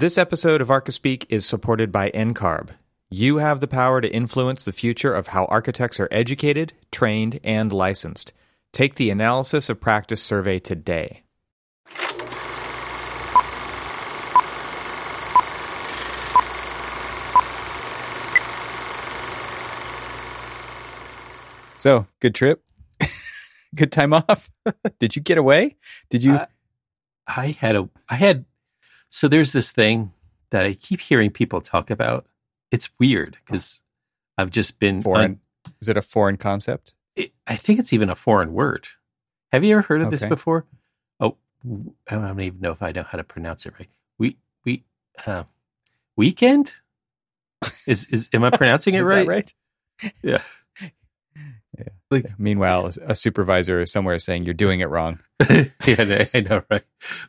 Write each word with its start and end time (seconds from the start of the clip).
This 0.00 0.16
episode 0.16 0.62
of 0.62 0.68
Archispeak 0.68 1.26
is 1.28 1.44
supported 1.44 1.92
by 1.92 2.10
NCARB. 2.12 2.70
You 3.10 3.36
have 3.36 3.60
the 3.60 3.68
power 3.68 4.00
to 4.00 4.08
influence 4.08 4.64
the 4.64 4.72
future 4.72 5.12
of 5.12 5.26
how 5.26 5.44
architects 5.44 6.00
are 6.00 6.08
educated, 6.10 6.72
trained, 6.90 7.38
and 7.44 7.70
licensed. 7.70 8.32
Take 8.72 8.94
the 8.94 9.10
analysis 9.10 9.68
of 9.68 9.78
practice 9.78 10.22
survey 10.22 10.58
today. 10.58 11.24
So, 21.76 22.06
good 22.20 22.34
trip? 22.34 22.64
good 23.74 23.92
time 23.92 24.14
off? 24.14 24.50
Did 24.98 25.14
you 25.14 25.20
get 25.20 25.36
away? 25.36 25.76
Did 26.08 26.24
you? 26.24 26.36
Uh, 26.36 26.46
I 27.26 27.48
had 27.48 27.76
a, 27.76 27.90
I 28.08 28.14
had, 28.14 28.46
so 29.10 29.28
there's 29.28 29.52
this 29.52 29.72
thing 29.72 30.12
that 30.50 30.64
I 30.64 30.74
keep 30.74 31.00
hearing 31.00 31.30
people 31.30 31.60
talk 31.60 31.90
about. 31.90 32.26
It's 32.70 32.88
weird 32.98 33.36
because 33.44 33.82
I've 34.38 34.50
just 34.50 34.78
been 34.78 35.02
foreign. 35.02 35.22
Un, 35.22 35.40
is 35.80 35.88
it 35.88 35.96
a 35.96 36.02
foreign 36.02 36.36
concept? 36.36 36.94
It, 37.16 37.32
I 37.46 37.56
think 37.56 37.80
it's 37.80 37.92
even 37.92 38.08
a 38.08 38.14
foreign 38.14 38.52
word. 38.52 38.88
Have 39.52 39.64
you 39.64 39.72
ever 39.72 39.82
heard 39.82 40.00
of 40.00 40.08
okay. 40.08 40.16
this 40.16 40.26
before? 40.26 40.64
Oh, 41.18 41.36
I 42.08 42.14
don't 42.14 42.40
even 42.40 42.60
know 42.60 42.72
if 42.72 42.82
I 42.82 42.92
know 42.92 43.02
how 43.02 43.18
to 43.18 43.24
pronounce 43.24 43.66
it 43.66 43.74
right. 43.78 43.88
We, 44.18 44.36
we, 44.64 44.84
uh, 45.26 45.44
weekend? 46.16 46.72
Is, 47.86 48.06
is, 48.06 48.28
am 48.32 48.44
I 48.44 48.50
pronouncing 48.50 48.94
it 48.94 49.00
right? 49.02 49.26
right? 49.26 49.52
Yeah. 50.22 50.42
Yeah. 50.80 51.88
Like, 52.10 52.38
Meanwhile, 52.38 52.90
a 53.04 53.14
supervisor 53.14 53.80
is 53.80 53.90
somewhere 53.90 54.18
saying 54.18 54.44
you're 54.44 54.54
doing 54.54 54.80
it 54.80 54.88
wrong. 54.88 55.20
yeah, 55.50 56.26
I 56.34 56.46
know, 56.48 56.62
right? 56.70 56.84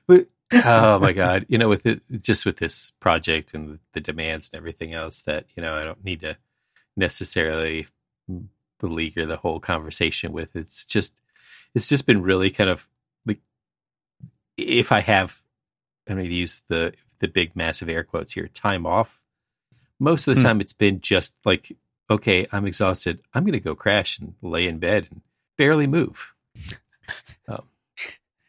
But 0.07 0.27
oh 0.53 0.99
my 0.99 1.13
god, 1.13 1.45
you 1.49 1.57
know, 1.57 1.69
with 1.69 1.85
it, 1.85 2.01
just 2.21 2.45
with 2.45 2.57
this 2.57 2.91
project 2.99 3.53
and 3.53 3.79
the 3.93 4.01
demands 4.01 4.49
and 4.51 4.57
everything 4.57 4.93
else, 4.93 5.21
that 5.21 5.45
you 5.55 5.63
know, 5.63 5.73
I 5.73 5.83
don't 5.83 6.03
need 6.03 6.21
to 6.21 6.37
necessarily 6.95 7.87
beleaguer 8.79 9.25
the 9.25 9.37
whole 9.37 9.59
conversation 9.59 10.33
with. 10.33 10.55
It's 10.55 10.85
just, 10.85 11.13
it's 11.73 11.87
just 11.87 12.05
been 12.05 12.21
really 12.21 12.49
kind 12.49 12.69
of 12.69 12.87
like, 13.25 13.39
if 14.57 14.91
I 14.91 14.99
have, 14.99 15.41
I'm 16.07 16.17
going 16.17 16.27
to 16.27 16.33
use 16.35 16.63
the 16.67 16.93
the 17.19 17.27
big 17.27 17.55
massive 17.55 17.89
air 17.89 18.03
quotes 18.03 18.33
here, 18.33 18.47
time 18.47 18.85
off. 18.85 19.21
Most 19.99 20.27
of 20.27 20.35
the 20.35 20.41
mm. 20.41 20.45
time, 20.45 20.61
it's 20.61 20.73
been 20.73 21.01
just 21.01 21.33
like 21.45 21.75
okay, 22.11 22.45
I'm 22.51 22.65
exhausted. 22.67 23.21
I'm 23.33 23.43
going 23.43 23.53
to 23.53 23.59
go 23.59 23.73
crash 23.73 24.19
and 24.19 24.35
lay 24.41 24.67
in 24.67 24.79
bed 24.79 25.07
and 25.09 25.21
barely 25.57 25.87
move. 25.87 26.33
Um, 27.47 27.63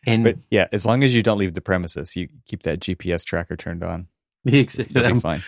and 0.07 0.25
but 0.25 0.37
yeah, 0.51 0.69
as 0.73 0.85
long 0.85 1.03
as 1.05 1.15
you 1.15 1.23
don't 1.23 1.39
leave 1.39 1.55
the 1.55 1.61
premises, 1.61 2.17
you 2.17 2.29
keep 2.45 2.63
that 2.63 2.81
GPS 2.81 3.25
tracker 3.25 3.57
turned 3.57 3.83
on. 3.83 4.09
Exactly. 4.45 5.15
Fine. 5.21 5.45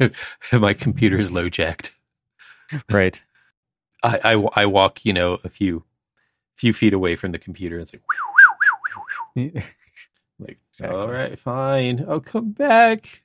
my 0.52 0.74
computer 0.74 1.16
is 1.16 1.30
low 1.30 1.48
jacked. 1.48 1.94
Right. 2.90 3.22
I, 4.02 4.34
I, 4.34 4.48
I 4.54 4.66
walk, 4.66 5.02
you 5.06 5.14
know, 5.14 5.38
a 5.44 5.48
few 5.48 5.84
few 6.54 6.74
feet 6.74 6.92
away 6.92 7.16
from 7.16 7.32
the 7.32 7.38
computer. 7.38 7.78
It's 7.78 7.94
like, 7.94 8.02
like 10.38 10.58
exactly. 10.68 10.98
all 10.98 11.08
right, 11.08 11.38
fine. 11.38 12.04
I'll 12.06 12.20
come 12.20 12.52
back. 12.52 13.22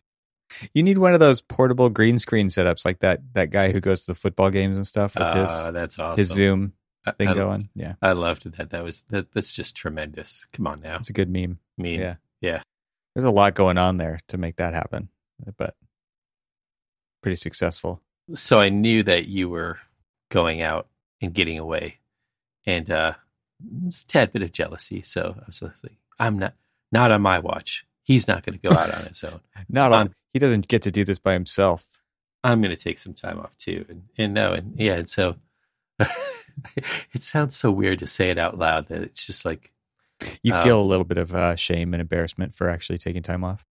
You 0.73 0.83
need 0.83 0.97
one 0.97 1.13
of 1.13 1.19
those 1.19 1.41
portable 1.41 1.89
green 1.89 2.17
screen 2.17 2.47
setups, 2.47 2.85
like 2.85 2.99
that 2.99 3.21
that 3.33 3.49
guy 3.49 3.73
who 3.73 3.81
goes 3.81 4.05
to 4.05 4.07
the 4.07 4.15
football 4.15 4.49
games 4.49 4.77
and 4.77 4.87
stuff 4.87 5.15
with 5.15 5.23
uh, 5.23 5.41
his 5.41 5.51
ah, 5.51 5.71
that's 5.71 5.99
awesome. 5.99 6.17
his 6.17 6.29
Zoom 6.29 6.73
thing 7.17 7.27
I, 7.29 7.33
going. 7.33 7.69
Yeah, 7.75 7.95
I 8.01 8.11
loved 8.13 8.51
that. 8.51 8.69
That 8.71 8.83
was 8.83 9.01
that. 9.09 9.31
That's 9.33 9.53
just 9.53 9.75
tremendous. 9.75 10.47
Come 10.53 10.67
on 10.67 10.81
now, 10.81 10.97
it's 10.97 11.09
a 11.09 11.13
good 11.13 11.29
meme. 11.29 11.59
Meme. 11.77 11.99
Yeah, 11.99 12.15
yeah. 12.41 12.61
There's 13.15 13.25
a 13.25 13.31
lot 13.31 13.55
going 13.55 13.77
on 13.77 13.97
there 13.97 14.19
to 14.27 14.37
make 14.37 14.57
that 14.57 14.73
happen, 14.73 15.09
but 15.57 15.75
pretty 17.21 17.35
successful. 17.35 18.01
So 18.33 18.59
I 18.59 18.69
knew 18.69 19.03
that 19.03 19.27
you 19.27 19.49
were 19.49 19.79
going 20.29 20.61
out 20.61 20.87
and 21.21 21.33
getting 21.33 21.57
away, 21.57 21.97
and 22.65 22.89
uh, 22.89 23.13
it's 23.85 24.03
a 24.03 24.07
tad 24.07 24.31
bit 24.31 24.43
of 24.43 24.51
jealousy. 24.51 25.01
So 25.01 25.35
I 25.37 25.43
was 25.47 25.61
like, 25.61 25.97
I'm 26.19 26.37
not 26.37 26.53
not 26.91 27.11
on 27.11 27.21
my 27.21 27.39
watch. 27.39 27.85
He's 28.03 28.27
not 28.27 28.43
going 28.43 28.57
to 28.57 28.69
go 28.69 28.75
out 28.75 28.93
on 28.93 29.05
his 29.05 29.23
own. 29.23 29.39
not 29.69 29.91
on 29.91 30.13
he 30.33 30.39
doesn't 30.39 30.67
get 30.67 30.81
to 30.83 30.91
do 30.91 31.03
this 31.03 31.19
by 31.19 31.33
himself. 31.33 31.85
I'm 32.43 32.61
going 32.61 32.75
to 32.75 32.81
take 32.81 32.99
some 32.99 33.13
time 33.13 33.39
off 33.39 33.57
too, 33.57 33.85
and 33.89 34.03
and 34.17 34.33
no, 34.33 34.53
and 34.53 34.79
yeah, 34.79 34.93
and 34.93 35.09
so 35.09 35.35
it 37.13 37.23
sounds 37.23 37.55
so 37.55 37.71
weird 37.71 37.99
to 37.99 38.07
say 38.07 38.29
it 38.29 38.37
out 38.37 38.57
loud 38.57 38.87
that 38.87 39.01
it's 39.01 39.25
just 39.25 39.45
like 39.45 39.71
you 40.43 40.53
um, 40.53 40.63
feel 40.63 40.81
a 40.81 40.83
little 40.83 41.05
bit 41.05 41.17
of 41.17 41.33
uh, 41.33 41.55
shame 41.55 41.93
and 41.93 42.01
embarrassment 42.01 42.55
for 42.55 42.69
actually 42.69 42.97
taking 42.97 43.23
time 43.23 43.43
off. 43.43 43.65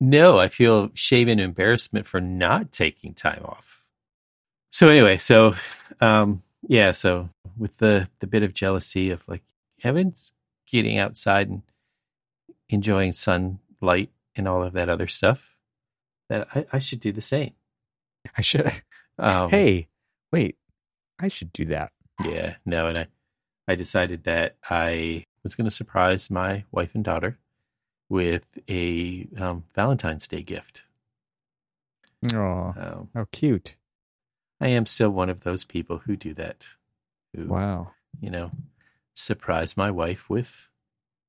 No, 0.00 0.38
I 0.38 0.48
feel 0.48 0.90
shame 0.94 1.28
and 1.28 1.40
embarrassment 1.40 2.06
for 2.06 2.20
not 2.20 2.70
taking 2.70 3.14
time 3.14 3.42
off. 3.44 3.82
So 4.70 4.88
anyway, 4.88 5.18
so 5.18 5.54
um, 6.00 6.42
yeah, 6.66 6.92
so 6.92 7.30
with 7.56 7.78
the 7.78 8.08
the 8.20 8.26
bit 8.26 8.42
of 8.42 8.54
jealousy 8.54 9.10
of 9.10 9.26
like 9.28 9.42
Evan's 9.82 10.32
getting 10.66 10.98
outside 10.98 11.48
and 11.48 11.62
enjoying 12.68 13.12
sunlight 13.12 14.10
and 14.36 14.46
all 14.46 14.62
of 14.62 14.74
that 14.74 14.88
other 14.88 15.08
stuff 15.08 15.56
that 16.28 16.46
I, 16.54 16.66
I 16.72 16.78
should 16.78 17.00
do 17.00 17.12
the 17.12 17.22
same. 17.22 17.52
I 18.36 18.42
should. 18.42 18.70
Um, 19.18 19.50
hey, 19.50 19.88
wait, 20.32 20.56
I 21.18 21.28
should 21.28 21.52
do 21.52 21.64
that. 21.66 21.92
Yeah, 22.24 22.56
no, 22.66 22.86
and 22.86 22.98
I, 22.98 23.06
I 23.66 23.74
decided 23.74 24.24
that 24.24 24.56
I 24.68 25.24
was 25.42 25.54
going 25.54 25.66
to 25.66 25.70
surprise 25.70 26.30
my 26.30 26.64
wife 26.72 26.94
and 26.94 27.04
daughter 27.04 27.38
with 28.08 28.44
a 28.68 29.28
um, 29.38 29.64
Valentine's 29.74 30.26
Day 30.26 30.42
gift. 30.42 30.82
Oh, 32.34 32.74
um, 32.76 33.08
how 33.14 33.26
cute! 33.30 33.76
I 34.60 34.68
am 34.68 34.86
still 34.86 35.10
one 35.10 35.30
of 35.30 35.44
those 35.44 35.64
people 35.64 35.98
who 35.98 36.16
do 36.16 36.34
that. 36.34 36.66
Who, 37.34 37.46
wow, 37.46 37.92
you 38.20 38.30
know, 38.30 38.50
surprise 39.14 39.76
my 39.76 39.90
wife 39.90 40.28
with 40.28 40.68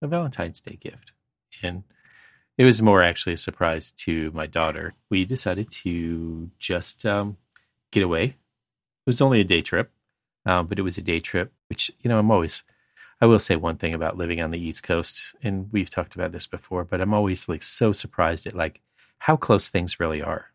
a 0.01 0.07
Valentine's 0.07 0.61
Day 0.61 0.77
gift, 0.81 1.11
and 1.61 1.83
it 2.57 2.66
was 2.66 2.81
more 2.81 3.03
actually 3.03 3.33
a 3.33 3.38
surprise 3.38 3.91
to 3.91 4.31
my 4.31 4.47
daughter. 4.47 4.95
We 5.09 5.25
decided 5.25 5.69
to 5.83 6.50
just 6.57 7.06
um, 7.06 7.38
get 7.91 8.03
away. 8.03 8.23
It 8.23 8.35
was 9.06 9.21
only 9.21 9.41
a 9.41 9.45
day 9.45 9.61
trip, 9.61 9.91
um, 10.45 10.67
but 10.67 10.79
it 10.79 10.83
was 10.83 10.97
a 10.97 11.01
day 11.01 11.19
trip, 11.19 11.51
which, 11.67 11.91
you 12.01 12.09
know, 12.09 12.19
I'm 12.19 12.31
always, 12.31 12.63
I 13.22 13.25
will 13.25 13.39
say 13.39 13.55
one 13.55 13.77
thing 13.77 13.94
about 13.94 14.17
living 14.17 14.41
on 14.41 14.51
the 14.51 14.59
East 14.59 14.83
Coast, 14.83 15.35
and 15.44 15.72
we've 15.72 15.89
talked 15.89 16.16
about 16.16 16.31
this 16.31 16.47
before, 16.47 16.83
but 16.83 17.01
I'm 17.01 17.13
always 17.13 17.50
like 17.50 17.63
so 17.63 17.91
surprised 17.91 18.47
at 18.47 18.55
like 18.55 18.81
how 19.19 19.35
close 19.35 19.67
things 19.67 20.00
really 20.00 20.22
are. 20.22 20.45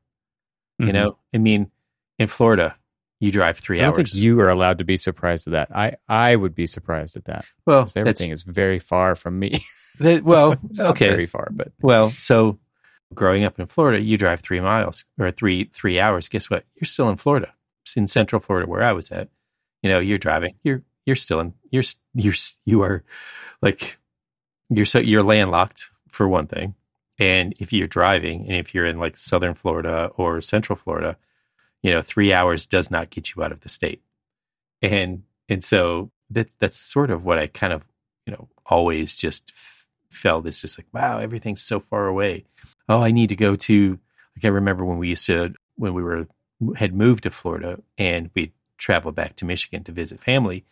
Mm-hmm. 0.81 0.87
You 0.87 0.93
know, 0.93 1.19
I 1.33 1.39
mean, 1.39 1.71
in 2.19 2.29
Florida, 2.29 2.77
you 3.21 3.31
drive 3.31 3.59
three 3.59 3.81
I 3.81 3.87
hours. 3.87 3.97
think 3.97 4.15
you 4.15 4.41
are 4.41 4.49
allowed 4.49 4.79
to 4.79 4.85
be 4.85 4.97
surprised 4.97 5.47
at 5.47 5.53
that. 5.53 5.77
I, 5.77 5.97
I 6.09 6.37
would 6.37 6.55
be 6.55 6.67
surprised 6.67 7.17
at 7.17 7.25
that. 7.27 7.47
Well, 7.67 7.87
everything 7.97 8.31
is 8.31 8.43
very 8.43 8.79
far 8.79 9.15
from 9.15 9.39
me. 9.39 9.65
That, 10.01 10.25
well, 10.25 10.57
okay, 10.79 11.09
very 11.09 11.27
far, 11.27 11.51
but 11.53 11.73
well, 11.81 12.11
so 12.11 12.59
growing 13.15 13.45
up 13.45 13.61
in 13.61 13.67
Florida, 13.67 14.03
you 14.03 14.19
drive 14.19 14.41
three 14.41 14.61
miles 14.61 15.05
or 15.19 15.31
three 15.31 15.65
three 15.73 16.01
hours. 16.01 16.29
Guess 16.29 16.51
what? 16.51 16.65
You're 16.75 16.87
still 16.87 17.09
in 17.09 17.17
Florida. 17.17 17.55
It's 17.85 17.97
in 17.97 18.09
Central 18.09 18.41
Florida, 18.41 18.69
where 18.69 18.83
I 18.83 18.93
was 18.93 19.13
at. 19.13 19.29
You 19.85 19.91
know, 19.91 19.99
you're 19.99 20.17
driving. 20.17 20.55
You're 20.65 20.83
you're 21.05 21.15
still 21.15 21.41
in. 21.41 21.53
You're 21.71 21.83
you're 22.15 22.33
you 22.65 22.83
are 22.83 23.05
like 23.61 23.99
you're 24.71 24.87
so 24.87 24.99
you're 24.99 25.23
landlocked 25.23 25.91
for 26.09 26.27
one 26.27 26.47
thing, 26.47 26.75
and 27.19 27.55
if 27.59 27.71
you're 27.71 27.87
driving, 27.87 28.47
and 28.47 28.57
if 28.57 28.75
you're 28.75 28.87
in 28.87 28.99
like 28.99 29.19
Southern 29.19 29.53
Florida 29.53 30.11
or 30.17 30.41
Central 30.41 30.79
Florida, 30.79 31.19
you 31.83 31.93
know, 31.93 32.01
three 32.01 32.33
hours 32.33 32.67
does 32.67 32.91
not 32.91 33.11
get 33.11 33.35
you 33.35 33.43
out 33.43 33.53
of 33.53 33.61
the 33.61 33.69
state, 33.69 34.01
and 34.81 35.25
and 35.51 35.63
so 35.63 36.11
that's 36.31 36.55
that's 36.61 36.79
sort 36.79 37.11
of 37.11 37.27
what 37.27 37.39
I 37.39 37.49
kind 37.49 37.75
of 37.75 37.85
you 38.27 38.33
know 38.33 38.49
always 38.65 39.15
just 39.15 39.53
felt 40.09 40.47
it's 40.47 40.63
just 40.63 40.79
like 40.79 40.87
wow 40.95 41.19
everything's 41.19 41.61
so 41.61 41.81
far 41.81 42.07
away 42.07 42.45
oh 42.89 43.03
i 43.03 43.11
need 43.11 43.29
to 43.29 43.37
go 43.37 43.57
to 43.57 43.99
like 44.37 44.45
i 44.45 44.49
remember 44.49 44.85
when 44.85 44.97
we 44.97 45.09
used 45.09 45.27
to 45.27 45.53
when 45.75 45.93
we 45.93 46.03
were 46.03 46.27
had 46.77 46.95
moved 46.95 47.25
to 47.25 47.31
florida 47.31 47.81
and 47.99 48.31
we 48.35 48.53
traveled 48.79 49.15
back 49.15 49.37
to 49.37 49.45
michigan 49.45 49.85
to 49.85 49.93
visit 49.93 50.23
family 50.23 50.65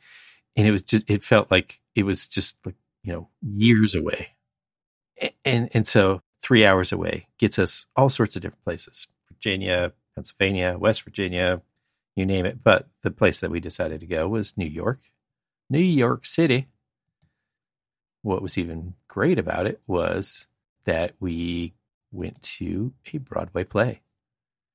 and 0.56 0.66
it 0.66 0.72
was 0.72 0.82
just 0.82 1.08
it 1.08 1.24
felt 1.24 1.50
like 1.50 1.80
it 1.94 2.04
was 2.04 2.26
just 2.26 2.56
like 2.64 2.74
you 3.02 3.12
know 3.12 3.28
years 3.42 3.94
away 3.94 4.28
and 5.44 5.68
and 5.72 5.86
so 5.86 6.20
three 6.42 6.64
hours 6.64 6.92
away 6.92 7.26
gets 7.38 7.58
us 7.58 7.86
all 7.96 8.08
sorts 8.08 8.36
of 8.36 8.42
different 8.42 8.64
places 8.64 9.06
virginia 9.28 9.92
pennsylvania 10.14 10.76
west 10.78 11.02
virginia 11.02 11.60
you 12.16 12.26
name 12.26 12.44
it 12.46 12.62
but 12.62 12.88
the 13.02 13.10
place 13.10 13.40
that 13.40 13.50
we 13.50 13.60
decided 13.60 14.00
to 14.00 14.06
go 14.06 14.28
was 14.28 14.56
new 14.56 14.66
york 14.66 15.00
new 15.70 15.78
york 15.78 16.26
city 16.26 16.68
what 18.22 18.42
was 18.42 18.56
even 18.56 18.94
great 19.08 19.38
about 19.38 19.66
it 19.66 19.80
was 19.86 20.46
that 20.84 21.14
we 21.20 21.74
went 22.12 22.40
to 22.42 22.92
a 23.12 23.18
Broadway 23.18 23.64
play. 23.64 24.02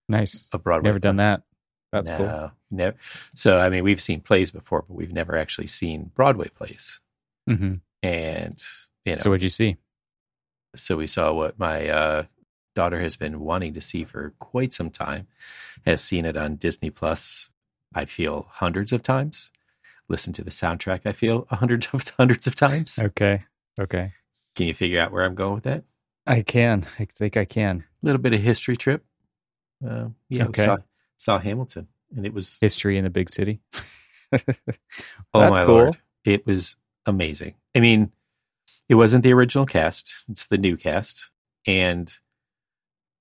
Nice. 0.10 0.50
A 0.52 0.58
Broadway. 0.58 0.90
Never 0.90 1.00
play. 1.00 1.08
done 1.08 1.18
that. 1.18 1.44
That's 1.92 2.10
no, 2.10 2.18
cool. 2.18 2.52
Never. 2.72 2.98
So 3.36 3.60
I 3.60 3.70
mean, 3.70 3.84
we've 3.84 4.02
seen 4.02 4.22
plays 4.22 4.52
before, 4.52 4.84
but 4.88 4.96
we've 4.96 5.14
never 5.14 5.38
actually 5.38 5.68
seen 5.68 6.12
Broadway 6.16 6.50
plays. 6.50 7.00
Mm-hmm. 7.50 7.76
And 8.04 8.64
you 9.06 9.14
know, 9.14 9.20
so 9.20 9.30
what'd 9.30 9.44
you 9.44 9.50
see? 9.50 9.78
So 10.76 10.98
we 10.98 11.08
saw 11.08 11.34
what 11.34 11.58
my 11.58 11.88
uh, 11.88 12.24
daughter 12.76 13.02
has 13.02 13.16
been 13.16 13.40
wanting 13.40 13.74
to 13.74 13.82
see 13.82 14.04
for 14.04 14.34
quite 14.40 14.74
some 14.74 14.90
time. 14.90 15.28
Has 15.86 16.04
seen 16.04 16.26
it 16.26 16.36
on 16.38 16.58
Disney 16.58 16.90
Plus. 16.90 17.50
I 17.96 18.06
feel 18.06 18.48
hundreds 18.50 18.92
of 18.92 19.02
times. 19.02 19.50
Listen 20.10 20.34
to 20.34 20.44
the 20.44 20.52
soundtrack. 20.52 21.02
I 21.06 21.14
feel 21.14 21.48
hundreds 21.52 21.88
of 21.94 22.04
hundreds 22.18 22.48
of 22.48 22.56
times. 22.56 23.00
Okay. 23.00 23.44
Okay. 23.80 24.14
Can 24.56 24.68
you 24.68 24.74
figure 24.74 25.02
out 25.02 25.12
where 25.12 25.24
I'm 25.24 25.36
going 25.36 25.56
with 25.56 25.64
that? 25.64 25.84
I 26.26 26.42
can. 26.42 26.86
I 27.00 27.08
think 27.16 27.38
I 27.38 27.46
can. 27.46 27.86
A 28.04 28.06
little 28.06 28.22
bit 28.22 28.34
of 28.34 28.42
history 28.42 28.76
trip. 28.76 29.06
Uh, 29.88 30.10
yeah. 30.30 30.46
Okay. 30.48 30.66
Saw, 30.66 30.78
saw 31.18 31.40
Hamilton, 31.40 31.88
and 32.16 32.26
it 32.26 32.34
was 32.34 32.58
History 32.62 32.98
in 32.98 33.04
the 33.04 33.10
big 33.10 33.30
city. 33.30 33.60
oh 34.34 34.40
That's 35.34 35.60
my 35.60 35.66
cool. 35.66 35.76
lord, 35.76 35.98
it 36.26 36.46
was 36.46 36.76
amazing. 37.06 37.56
I 37.76 37.80
mean, 37.80 38.12
it 38.90 38.96
wasn't 38.96 39.24
the 39.24 39.34
original 39.34 39.66
cast; 39.66 40.12
it's 40.30 40.48
the 40.48 40.58
new 40.58 40.78
cast, 40.78 41.30
and 41.66 42.12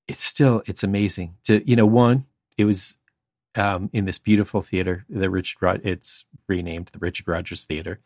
it's 0.08 0.24
still 0.24 0.62
it's 0.66 0.82
amazing. 0.82 1.36
To 1.44 1.68
you 1.68 1.76
know, 1.76 1.86
one, 1.86 2.26
it 2.56 2.64
was 2.64 2.96
um, 3.54 3.90
in 3.92 4.04
this 4.04 4.18
beautiful 4.18 4.62
theater, 4.62 5.04
the 5.08 5.30
Richard. 5.30 5.58
Rod- 5.60 5.80
it's 5.84 6.24
renamed 6.48 6.88
the 6.88 6.98
Richard 6.98 7.28
Rodgers 7.28 7.64
Theater 7.64 8.00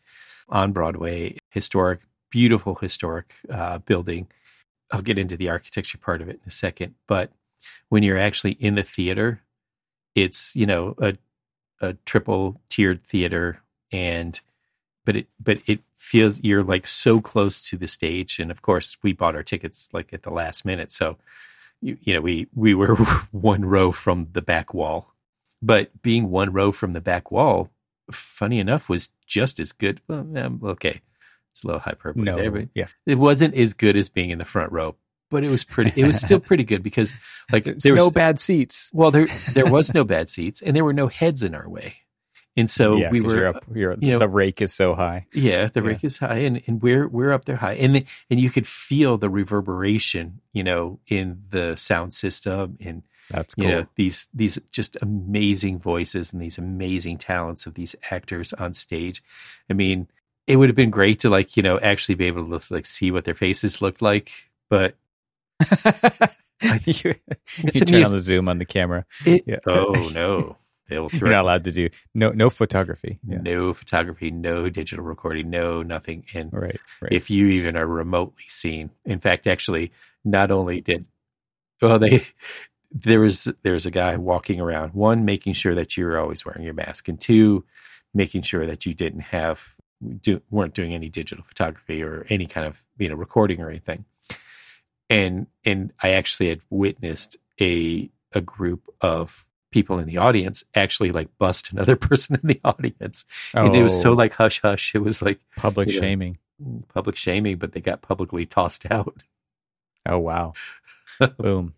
on 0.49 0.71
Broadway. 0.71 1.37
Historic, 1.49 2.01
beautiful 2.29 2.75
historic 2.75 3.33
uh, 3.49 3.79
building. 3.79 4.27
I'll 4.91 5.01
get 5.01 5.17
into 5.17 5.37
the 5.37 5.49
architecture 5.49 5.97
part 5.97 6.21
of 6.21 6.29
it 6.29 6.35
in 6.43 6.47
a 6.47 6.51
second, 6.51 6.95
but 7.07 7.31
when 7.89 8.03
you're 8.03 8.17
actually 8.17 8.51
in 8.53 8.75
the 8.75 8.83
theater, 8.83 9.41
it's 10.15 10.55
you 10.55 10.65
know 10.65 10.95
a 10.99 11.17
a 11.81 11.93
triple 12.05 12.61
tiered 12.69 13.03
theater 13.03 13.59
and 13.91 14.39
but 15.05 15.15
it 15.15 15.27
but 15.43 15.59
it 15.65 15.79
feels 15.97 16.39
you're 16.43 16.63
like 16.63 16.85
so 16.87 17.21
close 17.21 17.61
to 17.61 17.77
the 17.77 17.87
stage 17.87 18.39
and 18.39 18.51
of 18.51 18.61
course 18.61 18.97
we 19.03 19.13
bought 19.13 19.35
our 19.35 19.43
tickets 19.43 19.89
like 19.93 20.13
at 20.13 20.23
the 20.23 20.29
last 20.31 20.65
minute 20.65 20.91
so 20.91 21.17
you, 21.81 21.97
you 22.01 22.13
know 22.13 22.21
we 22.21 22.47
we 22.53 22.73
were 22.73 22.95
one 23.31 23.63
row 23.65 23.91
from 23.91 24.27
the 24.33 24.41
back 24.41 24.73
wall 24.73 25.13
but 25.61 26.01
being 26.01 26.29
one 26.29 26.51
row 26.51 26.71
from 26.71 26.93
the 26.93 27.01
back 27.01 27.31
wall 27.31 27.69
funny 28.11 28.59
enough 28.59 28.89
was 28.89 29.09
just 29.25 29.59
as 29.59 29.71
good 29.71 30.01
well 30.07 30.25
um, 30.37 30.59
okay 30.63 31.01
it's 31.51 31.63
a 31.63 31.67
little 31.67 31.79
hyperbole 31.81 32.25
No. 32.25 32.35
there 32.37 32.51
but 32.51 32.67
Yeah. 32.75 32.87
it 33.05 33.15
wasn't 33.15 33.55
as 33.55 33.73
good 33.73 33.95
as 33.95 34.09
being 34.09 34.29
in 34.31 34.37
the 34.39 34.45
front 34.45 34.71
row 34.71 34.95
but 35.31 35.43
it 35.43 35.49
was 35.49 35.63
pretty 35.63 35.99
it 35.99 36.05
was 36.05 36.19
still 36.21 36.39
pretty 36.49 36.63
good 36.63 36.83
because 36.83 37.11
like 37.51 37.63
There's 37.63 37.81
there 37.83 37.93
was 37.93 37.99
no 38.03 38.11
bad 38.11 38.39
seats. 38.39 38.91
well, 38.93 39.09
there 39.09 39.27
there 39.53 39.65
was 39.71 39.93
no 39.93 40.03
bad 40.03 40.29
seats, 40.29 40.61
and 40.61 40.75
there 40.75 40.85
were 40.85 40.93
no 40.93 41.07
heads 41.07 41.41
in 41.41 41.55
our 41.55 41.67
way, 41.67 41.95
and 42.55 42.69
so 42.69 42.97
yeah, 42.97 43.09
we 43.09 43.21
were. 43.21 43.35
You're 43.37 43.47
up, 43.47 43.63
you're, 43.73 43.95
you 43.99 44.11
know- 44.11 44.19
the 44.19 44.29
rake 44.29 44.61
is 44.61 44.73
so 44.73 44.93
high. 44.93 45.25
yeah, 45.33 45.67
the 45.73 45.81
Yeah. 45.81 45.87
rake 45.87 46.03
is 46.03 46.17
high, 46.17 46.39
and, 46.39 46.61
and 46.67 46.81
we're 46.81 47.07
we're 47.07 47.31
up 47.33 47.45
there 47.45 47.55
high, 47.55 47.73
and 47.73 47.95
the, 47.95 48.05
and 48.29 48.39
you 48.39 48.49
could 48.51 48.67
feel 48.67 49.17
the 49.17 49.29
reverberation, 49.29 50.41
you 50.53 50.63
know, 50.63 50.99
in 51.07 51.41
the 51.49 51.75
sound 51.77 52.13
system, 52.13 52.77
and 52.81 53.03
That's 53.29 53.55
you 53.57 53.63
cool. 53.63 53.71
know 53.71 53.87
these 53.95 54.27
these 54.33 54.59
just 54.71 54.97
amazing 55.01 55.79
voices 55.79 56.33
and 56.33 56.41
these 56.41 56.57
amazing 56.57 57.17
talents 57.17 57.65
of 57.65 57.73
these 57.75 57.95
actors 58.11 58.53
on 58.53 58.73
stage. 58.73 59.23
I 59.69 59.73
mean, 59.73 60.07
it 60.47 60.57
would 60.57 60.69
have 60.69 60.75
been 60.75 60.89
great 60.91 61.19
to 61.21 61.29
like 61.29 61.55
you 61.55 61.63
know 61.63 61.79
actually 61.79 62.15
be 62.15 62.25
able 62.25 62.59
to 62.59 62.73
like 62.73 62.85
see 62.85 63.11
what 63.11 63.23
their 63.25 63.35
faces 63.35 63.81
looked 63.81 64.01
like, 64.01 64.31
but 64.69 64.95
you 66.85 66.93
you 67.05 67.15
It's 67.63 67.79
turn 67.79 67.89
amusing. 67.89 68.05
on 68.05 68.11
the 68.11 68.19
zoom 68.19 68.49
on 68.49 68.57
the 68.59 68.65
camera. 68.65 69.05
it, 69.25 69.43
Yeah. 69.45 69.59
oh 69.67 70.09
no, 70.13 70.57
they'll 70.87 71.09
You're 71.11 71.29
not 71.29 71.41
allowed 71.41 71.63
to 71.65 71.71
do 71.71 71.89
no 72.13 72.31
no 72.31 72.49
photography. 72.49 73.19
Yeah. 73.27 73.39
no 73.41 73.73
photography, 73.73 74.31
no 74.31 74.69
digital 74.69 75.03
recording, 75.05 75.49
no 75.49 75.81
nothing. 75.83 76.25
And 76.33 76.51
Right. 76.53 76.79
Right. 77.01 77.11
if 77.11 77.29
you 77.29 77.47
even 77.47 77.75
are 77.75 77.87
remotely 77.87 78.45
seen, 78.47 78.91
in 79.05 79.19
fact, 79.19 79.47
actually, 79.47 79.91
not 80.23 80.51
only 80.51 80.81
did 80.81 81.05
well 81.81 81.97
they 81.99 82.25
there 82.91 83.19
was 83.21 83.47
there 83.63 83.73
was 83.73 83.85
a 83.85 83.91
guy 83.91 84.15
walking 84.17 84.59
around, 84.59 84.93
one 84.93 85.25
making 85.25 85.53
sure 85.53 85.73
that 85.75 85.95
you 85.97 86.05
were 86.05 86.17
always 86.19 86.45
wearing 86.45 86.63
your 86.63 86.73
mask, 86.73 87.07
and 87.07 87.19
two 87.19 87.63
making 88.13 88.41
sure 88.41 88.65
that 88.65 88.85
you 88.85 88.93
didn't 88.93 89.21
have 89.21 89.75
do, 90.21 90.41
weren't 90.49 90.73
doing 90.73 90.93
any 90.93 91.07
digital 91.07 91.43
photography 91.45 92.03
or 92.03 92.25
any 92.29 92.45
kind 92.45 92.67
of 92.67 92.83
you 92.97 93.07
know 93.09 93.15
recording 93.15 93.61
or 93.61 93.69
anything. 93.69 94.03
And 95.11 95.47
and 95.65 95.91
I 96.01 96.11
actually 96.11 96.49
had 96.49 96.61
witnessed 96.69 97.37
a 97.59 98.09
a 98.33 98.41
group 98.41 98.89
of 99.01 99.45
people 99.71 99.99
in 99.99 100.05
the 100.07 100.17
audience 100.17 100.63
actually 100.75 101.11
like 101.11 101.29
bust 101.37 101.69
another 101.71 101.95
person 101.95 102.39
in 102.41 102.47
the 102.47 102.59
audience 102.63 103.25
and 103.53 103.75
it 103.75 103.83
was 103.83 103.99
so 104.01 104.11
Oh, 104.11 104.13
like 104.15 104.33
hush 104.33 104.61
hush 104.61 104.93
it 104.95 104.99
was 104.99 105.21
like 105.21 105.39
public 105.57 105.89
shaming. 105.89 106.37
public 106.93 107.15
shaming 107.15 107.57
but 107.57 107.71
they 107.73 107.79
got 107.81 108.01
publicly 108.01 108.45
tossed 108.45 108.85
out 108.91 109.21
Oh 110.05 110.19
wow. 110.19 110.53
Boom. 111.37 111.73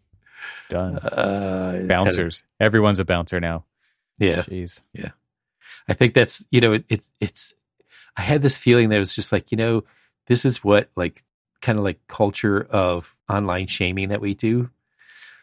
Done. 0.69 0.97
uh, 0.97 1.83
Bouncers. 1.87 2.43
Everyone's 2.59 2.99
a 2.99 3.05
bouncer 3.05 3.39
now. 3.39 3.65
yeah 4.17 4.41
Jeez. 4.43 4.83
Yeah. 4.93 5.11
I 5.87 5.93
think 5.93 6.13
that's 6.13 6.45
you 6.51 6.61
know 6.61 6.73
it, 6.73 6.85
it 6.89 7.01
it's 7.19 7.53
i 8.15 8.21
had 8.21 8.41
this 8.41 8.57
feeling 8.57 8.89
that 8.89 8.95
it 8.97 8.99
was 8.99 9.15
just 9.15 9.31
like 9.31 9.51
you 9.51 9.57
know 9.57 9.83
this 10.27 10.45
is 10.45 10.63
what 10.63 10.89
like 10.95 11.23
kind 11.63 11.77
of 11.79 11.83
like 11.83 11.99
culture 12.07 12.61
of 12.69 13.15
online 13.29 13.65
shaming 13.67 14.09
that 14.09 14.21
we 14.21 14.35
do 14.35 14.69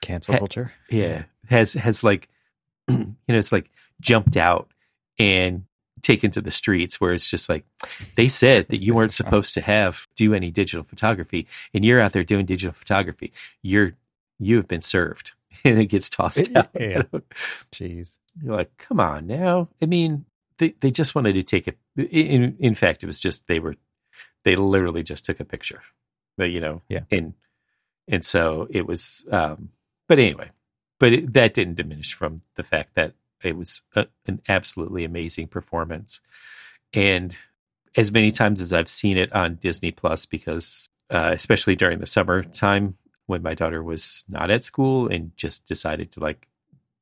Cancel 0.02 0.34
Ha- 0.34 0.38
culture. 0.38 0.72
yeah 0.88 1.24
has 1.48 1.72
has 1.72 2.04
like 2.04 2.28
you 2.88 2.96
know 3.28 3.38
it's 3.38 3.50
like 3.52 3.68
jumped 4.00 4.36
out 4.36 4.70
and 5.18 5.64
taken 6.02 6.30
to 6.30 6.40
the 6.40 6.50
streets 6.50 7.00
where 7.00 7.12
it's 7.12 7.28
just 7.28 7.48
like 7.48 7.64
they 8.16 8.28
said 8.28 8.66
that 8.68 8.82
you 8.82 8.94
weren't 8.94 9.12
supposed 9.20 9.54
to 9.54 9.60
have 9.60 10.06
do 10.16 10.32
any 10.34 10.50
digital 10.50 10.84
photography 10.84 11.46
and 11.74 11.84
you're 11.84 12.00
out 12.00 12.12
there 12.12 12.24
doing 12.24 12.46
digital 12.46 12.72
photography 12.72 13.32
you're 13.62 13.94
you 14.38 14.56
have 14.56 14.68
been 14.68 14.80
served 14.80 15.32
and 15.64 15.78
it 15.80 15.86
gets 15.86 16.08
tossed 16.08 16.38
It- 16.38 16.56
out 16.56 16.68
yeah. 16.78 17.02
Jeez. 17.72 18.18
you're 18.42 18.56
like 18.56 18.70
come 18.78 19.00
on 19.00 19.26
now 19.26 19.68
i 19.82 19.86
mean 19.86 20.24
they, 20.58 20.74
they 20.80 20.90
just 20.90 21.14
wanted 21.14 21.32
to 21.34 21.42
take 21.42 21.68
it. 21.68 21.78
in, 21.96 22.56
in 22.60 22.74
fact 22.74 23.02
it 23.02 23.06
was 23.06 23.18
just 23.18 23.46
they 23.46 23.60
were 23.60 23.76
they 24.44 24.56
literally 24.56 25.02
just 25.02 25.24
took 25.26 25.40
a 25.40 25.44
picture 25.44 25.82
but 26.40 26.50
you 26.50 26.58
know 26.60 26.80
Yeah. 26.88 27.00
and 27.10 27.34
and 28.08 28.24
so 28.24 28.66
it 28.70 28.86
was 28.86 29.26
um 29.30 29.68
but 30.08 30.18
anyway 30.18 30.50
but 30.98 31.12
it, 31.12 31.32
that 31.34 31.52
didn't 31.52 31.74
diminish 31.76 32.14
from 32.14 32.40
the 32.56 32.62
fact 32.62 32.94
that 32.94 33.12
it 33.44 33.56
was 33.58 33.82
a, 33.94 34.06
an 34.26 34.40
absolutely 34.48 35.04
amazing 35.04 35.48
performance 35.48 36.20
and 36.94 37.36
as 37.94 38.10
many 38.10 38.30
times 38.30 38.62
as 38.62 38.72
i've 38.72 38.88
seen 38.88 39.18
it 39.18 39.30
on 39.34 39.56
disney 39.56 39.90
plus 39.90 40.24
because 40.24 40.88
uh, 41.10 41.30
especially 41.34 41.76
during 41.76 41.98
the 41.98 42.06
summertime 42.06 42.96
when 43.26 43.42
my 43.42 43.52
daughter 43.52 43.82
was 43.82 44.24
not 44.28 44.50
at 44.50 44.64
school 44.64 45.08
and 45.08 45.36
just 45.36 45.66
decided 45.66 46.10
to 46.10 46.20
like 46.20 46.48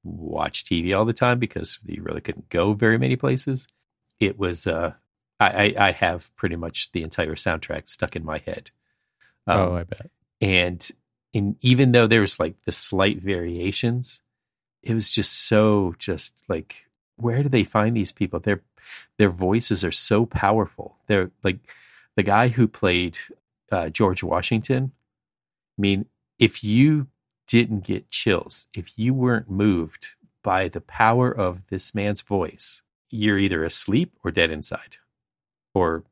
watch 0.03 0.65
tv 0.65 0.97
all 0.99 1.05
the 1.05 1.13
time 1.13 1.39
because 1.39 1.79
you 1.87 2.03
really 2.03 2.21
couldn't 2.21 2.49
go 2.49 2.73
very 2.73 2.99
many 2.99 3.15
places 3.15 3.69
it 4.19 4.37
was 4.37 4.67
uh 4.67 4.93
i 5.39 5.75
i, 5.77 5.89
I 5.89 5.93
have 5.93 6.35
pretty 6.35 6.57
much 6.57 6.91
the 6.91 7.05
entire 7.05 7.37
soundtrack 7.37 7.89
stuck 7.89 8.17
in 8.17 8.25
my 8.25 8.39
head 8.39 8.73
Um, 9.49 9.61
oh, 9.61 9.75
I 9.77 9.85
bet. 9.85 10.11
and 10.41 10.89
and 11.35 11.57
even 11.61 11.93
though 11.93 12.07
there's 12.07 12.39
like 12.39 12.55
the 12.65 12.73
slight 12.73 13.21
variations 13.21 14.23
it 14.83 14.95
was 14.95 15.11
just 15.11 15.33
so 15.33 15.95
just 15.99 16.43
like 16.49 16.87
where 17.17 17.43
do 17.43 17.49
they 17.49 17.65
find 17.65 17.97
these 17.97 18.13
people? 18.13 18.39
Their 18.41 18.63
their 19.19 19.31
voices 19.31 19.85
are 19.85 19.93
so 19.93 20.25
powerful. 20.25 20.97
They're 21.09 21.31
like 21.43 21.59
the 22.19 22.23
guy 22.25 22.49
who 22.49 22.67
played 22.67 23.17
uh, 23.71 23.89
george 23.91 24.23
washington 24.25 24.91
i 25.79 25.81
mean 25.81 26.07
if 26.39 26.65
you 26.65 27.07
didn't 27.47 27.85
get 27.85 28.11
chills 28.11 28.67
if 28.75 28.99
you 28.99 29.15
weren't 29.15 29.49
moved 29.49 30.09
by 30.43 30.69
the 30.69 30.81
power 30.81 31.31
of 31.31 31.61
this 31.69 31.95
man's 31.95 32.21
voice 32.21 32.83
you're 33.11 33.39
either 33.39 33.63
asleep 33.63 34.13
or 34.25 34.33
dead 34.33 34.51
inside 34.51 34.97
or 35.75 36.03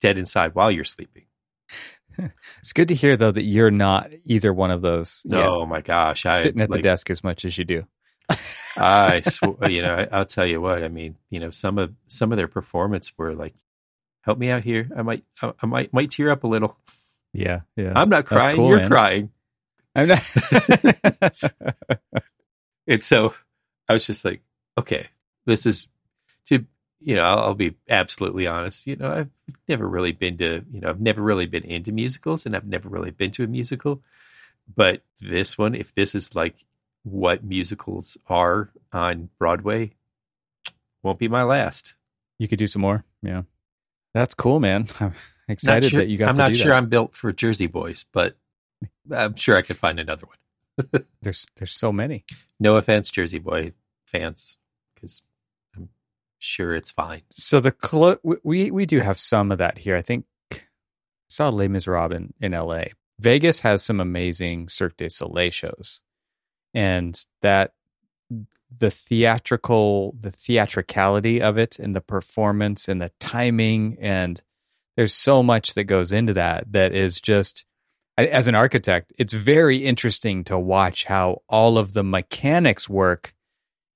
dead 0.00 0.18
inside 0.18 0.54
while 0.54 0.70
you're 0.70 0.84
sleeping 0.84 1.24
It's 2.58 2.72
good 2.72 2.88
to 2.88 2.94
hear 2.94 3.16
though 3.16 3.30
that 3.32 3.42
you're 3.42 3.70
not 3.70 4.10
either 4.24 4.52
one 4.52 4.70
of 4.70 4.82
those. 4.82 5.22
yet. 5.24 5.46
oh 5.46 5.66
my 5.66 5.80
gosh 5.80 6.26
i 6.26 6.42
sitting 6.42 6.60
at 6.60 6.70
the 6.70 6.80
desk 6.80 7.10
as 7.10 7.24
much 7.24 7.44
as 7.44 7.56
you 7.58 7.64
do. 7.64 7.86
I, 8.76 9.20
sw- 9.26 9.68
you 9.68 9.82
know, 9.82 9.94
I, 9.94 10.08
I'll 10.12 10.26
tell 10.26 10.46
you 10.46 10.60
what. 10.60 10.82
I 10.84 10.88
mean, 10.88 11.16
you 11.30 11.40
know, 11.40 11.50
some 11.50 11.78
of 11.78 11.92
some 12.06 12.32
of 12.32 12.36
their 12.36 12.48
performance 12.48 13.12
were 13.18 13.34
like, 13.34 13.54
"Help 14.22 14.38
me 14.38 14.50
out 14.50 14.62
here. 14.62 14.88
I 14.96 15.02
might, 15.02 15.24
I, 15.42 15.52
I 15.60 15.66
might, 15.66 15.92
might 15.92 16.10
tear 16.10 16.30
up 16.30 16.44
a 16.44 16.46
little. 16.46 16.76
Yeah, 17.32 17.60
yeah. 17.76 17.92
I'm 17.96 18.08
not 18.08 18.26
crying. 18.26 18.56
cool, 18.56 18.68
You're 18.68 18.80
man. 18.80 18.88
crying." 18.88 19.30
I'm 19.96 20.08
not. 20.08 20.22
And 22.86 23.02
so 23.02 23.34
I 23.88 23.92
was 23.92 24.04
just 24.04 24.24
like, 24.24 24.42
"Okay, 24.76 25.06
this 25.46 25.64
is 25.64 25.86
to." 26.46 26.64
You 27.02 27.16
know, 27.16 27.22
I'll, 27.22 27.38
I'll 27.38 27.54
be 27.54 27.74
absolutely 27.88 28.46
honest. 28.46 28.86
You 28.86 28.96
know, 28.96 29.10
I've 29.10 29.30
never 29.68 29.88
really 29.88 30.12
been 30.12 30.36
to, 30.38 30.64
you 30.70 30.80
know, 30.80 30.88
I've 30.90 31.00
never 31.00 31.22
really 31.22 31.46
been 31.46 31.64
into 31.64 31.92
musicals 31.92 32.44
and 32.46 32.54
I've 32.54 32.66
never 32.66 32.88
really 32.88 33.10
been 33.10 33.30
to 33.32 33.44
a 33.44 33.46
musical. 33.46 34.02
But 34.74 35.02
this 35.20 35.56
one, 35.56 35.74
if 35.74 35.94
this 35.94 36.14
is 36.14 36.34
like 36.34 36.54
what 37.02 37.42
musicals 37.42 38.16
are 38.28 38.70
on 38.92 39.30
Broadway, 39.38 39.92
won't 41.02 41.18
be 41.18 41.28
my 41.28 41.42
last. 41.42 41.94
you 42.38 42.46
could 42.48 42.58
do 42.58 42.66
some 42.66 42.82
more. 42.82 43.04
Yeah, 43.22 43.42
that's 44.14 44.34
cool, 44.34 44.60
man. 44.60 44.86
I'm 45.00 45.14
excited 45.48 45.90
sure- 45.90 46.00
that 46.00 46.08
you 46.08 46.18
got 46.18 46.28
I'm 46.28 46.34
to 46.34 46.40
not 46.42 46.48
do 46.50 46.54
sure 46.56 46.68
that. 46.72 46.76
I'm 46.76 46.88
built 46.88 47.14
for 47.14 47.32
Jersey 47.32 47.66
Boys, 47.66 48.04
but 48.12 48.36
I'm 49.10 49.34
sure 49.34 49.56
I 49.56 49.62
could 49.62 49.78
find 49.78 49.98
another 49.98 50.26
one. 50.26 51.04
there's 51.22 51.46
there's 51.56 51.74
so 51.74 51.90
many. 51.92 52.24
No 52.60 52.76
offense, 52.76 53.10
Jersey 53.10 53.38
Boy 53.38 53.72
fans, 54.06 54.56
sure 56.40 56.74
it's 56.74 56.90
fine. 56.90 57.22
So 57.30 57.60
the 57.60 57.70
clo- 57.70 58.18
we 58.42 58.70
we 58.70 58.86
do 58.86 58.98
have 59.00 59.20
some 59.20 59.52
of 59.52 59.58
that 59.58 59.78
here. 59.78 59.96
I 59.96 60.02
think 60.02 60.24
I 60.52 60.58
saw 61.28 61.48
Les 61.48 61.68
Miserables 61.68 62.14
in, 62.14 62.34
in 62.40 62.54
L.A. 62.54 62.92
Vegas 63.20 63.60
has 63.60 63.84
some 63.84 64.00
amazing 64.00 64.68
Cirque 64.68 64.96
du 64.96 65.08
Soleil 65.08 65.50
shows, 65.50 66.00
and 66.74 67.24
that 67.42 67.72
the 68.76 68.90
theatrical 68.90 70.14
the 70.18 70.30
theatricality 70.30 71.42
of 71.42 71.58
it 71.58 71.78
and 71.78 71.94
the 71.94 72.00
performance 72.00 72.88
and 72.88 73.02
the 73.02 73.10
timing 73.18 73.96
and 74.00 74.42
there's 74.96 75.14
so 75.14 75.42
much 75.42 75.74
that 75.74 75.84
goes 75.84 76.12
into 76.12 76.32
that 76.32 76.70
that 76.72 76.94
is 76.94 77.20
just 77.20 77.64
as 78.16 78.46
an 78.46 78.54
architect 78.54 79.12
it's 79.18 79.32
very 79.32 79.78
interesting 79.78 80.44
to 80.44 80.56
watch 80.56 81.06
how 81.06 81.42
all 81.48 81.78
of 81.78 81.94
the 81.94 82.04
mechanics 82.04 82.88
work 82.88 83.34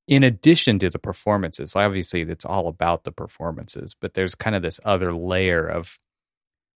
in 0.07 0.23
addition 0.23 0.79
to 0.79 0.91
the 0.91 0.99
performances 0.99 1.77
obviously 1.77 2.23
it's 2.23 2.45
all 2.45 2.69
about 2.69 3.05
the 3.05 3.13
performances 3.13 3.95
but 3.99 4.15
there's 4.15 4.35
kind 4.35 4.57
of 4.57 4.63
this 4.63 4.81
other 4.85 5.13
layer 5.13 5.67
of 5.67 5.99